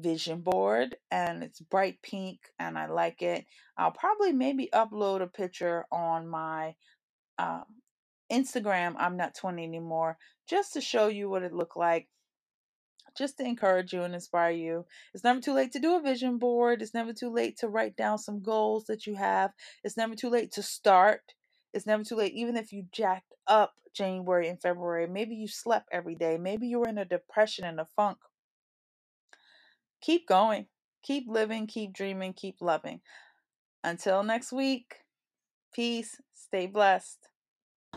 vision 0.00 0.40
board 0.40 0.96
and 1.10 1.42
it's 1.42 1.60
bright 1.60 2.02
pink 2.02 2.40
and 2.58 2.78
I 2.78 2.86
like 2.86 3.22
it. 3.22 3.46
I'll 3.76 3.92
probably 3.92 4.32
maybe 4.32 4.68
upload 4.72 5.22
a 5.22 5.26
picture 5.26 5.84
on 5.92 6.28
my 6.28 6.74
um, 7.38 7.64
Instagram. 8.32 8.94
I'm 8.98 9.16
not 9.16 9.34
20 9.34 9.62
anymore 9.64 10.18
just 10.48 10.72
to 10.74 10.80
show 10.80 11.08
you 11.08 11.30
what 11.30 11.42
it 11.42 11.52
looked 11.52 11.76
like 11.76 12.08
just 13.16 13.38
to 13.38 13.44
encourage 13.44 13.92
you 13.92 14.02
and 14.02 14.14
inspire 14.14 14.50
you. 14.52 14.86
It's 15.14 15.24
never 15.24 15.40
too 15.40 15.52
late 15.52 15.72
to 15.72 15.80
do 15.80 15.96
a 15.96 16.00
vision 16.02 16.38
board. 16.38 16.82
It's 16.82 16.94
never 16.94 17.12
too 17.12 17.30
late 17.30 17.58
to 17.58 17.68
write 17.68 17.96
down 17.96 18.18
some 18.18 18.42
goals 18.42 18.84
that 18.86 19.06
you 19.06 19.14
have. 19.16 19.52
It's 19.84 19.96
never 19.96 20.14
too 20.14 20.30
late 20.30 20.52
to 20.52 20.62
start. 20.62 21.34
It's 21.72 21.86
never 21.86 22.04
too 22.04 22.16
late, 22.16 22.32
even 22.34 22.56
if 22.56 22.72
you 22.72 22.86
jacked 22.92 23.34
up 23.46 23.74
January 23.94 24.48
and 24.48 24.60
February. 24.60 25.06
Maybe 25.06 25.34
you 25.34 25.48
slept 25.48 25.88
every 25.92 26.14
day. 26.14 26.38
Maybe 26.38 26.66
you 26.68 26.80
were 26.80 26.88
in 26.88 26.98
a 26.98 27.04
depression 27.04 27.64
and 27.64 27.80
a 27.80 27.86
funk. 27.96 28.18
Keep 30.02 30.26
going. 30.26 30.66
Keep 31.02 31.28
living. 31.28 31.66
Keep 31.66 31.92
dreaming. 31.92 32.32
Keep 32.32 32.56
loving. 32.60 33.00
Until 33.82 34.22
next 34.22 34.52
week, 34.52 34.96
peace. 35.74 36.16
Stay 36.34 36.66
blessed. 36.66 37.18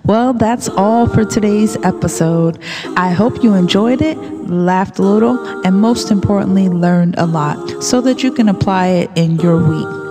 Well, 0.05 0.33
that's 0.33 0.67
all 0.69 1.07
for 1.07 1.23
today's 1.23 1.77
episode. 1.77 2.61
I 2.97 3.11
hope 3.11 3.41
you 3.41 3.53
enjoyed 3.53 4.01
it, 4.01 4.17
laughed 4.17 4.99
a 4.99 5.01
little, 5.01 5.37
and 5.65 5.79
most 5.79 6.11
importantly, 6.11 6.67
learned 6.67 7.15
a 7.17 7.25
lot 7.25 7.81
so 7.81 8.01
that 8.01 8.21
you 8.21 8.31
can 8.31 8.49
apply 8.49 8.87
it 8.87 9.09
in 9.15 9.37
your 9.39 9.57
week. 9.57 10.03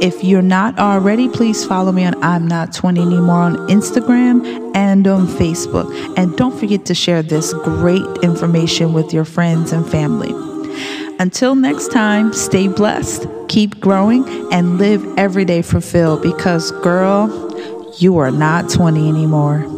If 0.00 0.22
you're 0.22 0.42
not 0.42 0.78
already, 0.78 1.28
please 1.28 1.64
follow 1.64 1.90
me 1.90 2.04
on 2.04 2.22
I'm 2.22 2.46
Not 2.46 2.72
20 2.72 3.00
Anymore 3.00 3.42
on 3.42 3.56
Instagram 3.68 4.76
and 4.76 5.06
on 5.08 5.26
Facebook. 5.26 5.90
And 6.16 6.36
don't 6.36 6.56
forget 6.56 6.84
to 6.86 6.94
share 6.94 7.22
this 7.22 7.52
great 7.52 8.04
information 8.22 8.92
with 8.92 9.12
your 9.12 9.24
friends 9.24 9.72
and 9.72 9.88
family. 9.88 10.55
Until 11.18 11.54
next 11.54 11.88
time, 11.92 12.34
stay 12.34 12.68
blessed, 12.68 13.26
keep 13.48 13.80
growing, 13.80 14.28
and 14.52 14.76
live 14.76 15.02
every 15.16 15.46
day 15.46 15.62
fulfilled 15.62 16.22
because, 16.22 16.72
girl, 16.82 17.30
you 17.98 18.18
are 18.18 18.30
not 18.30 18.68
20 18.68 19.08
anymore. 19.08 19.75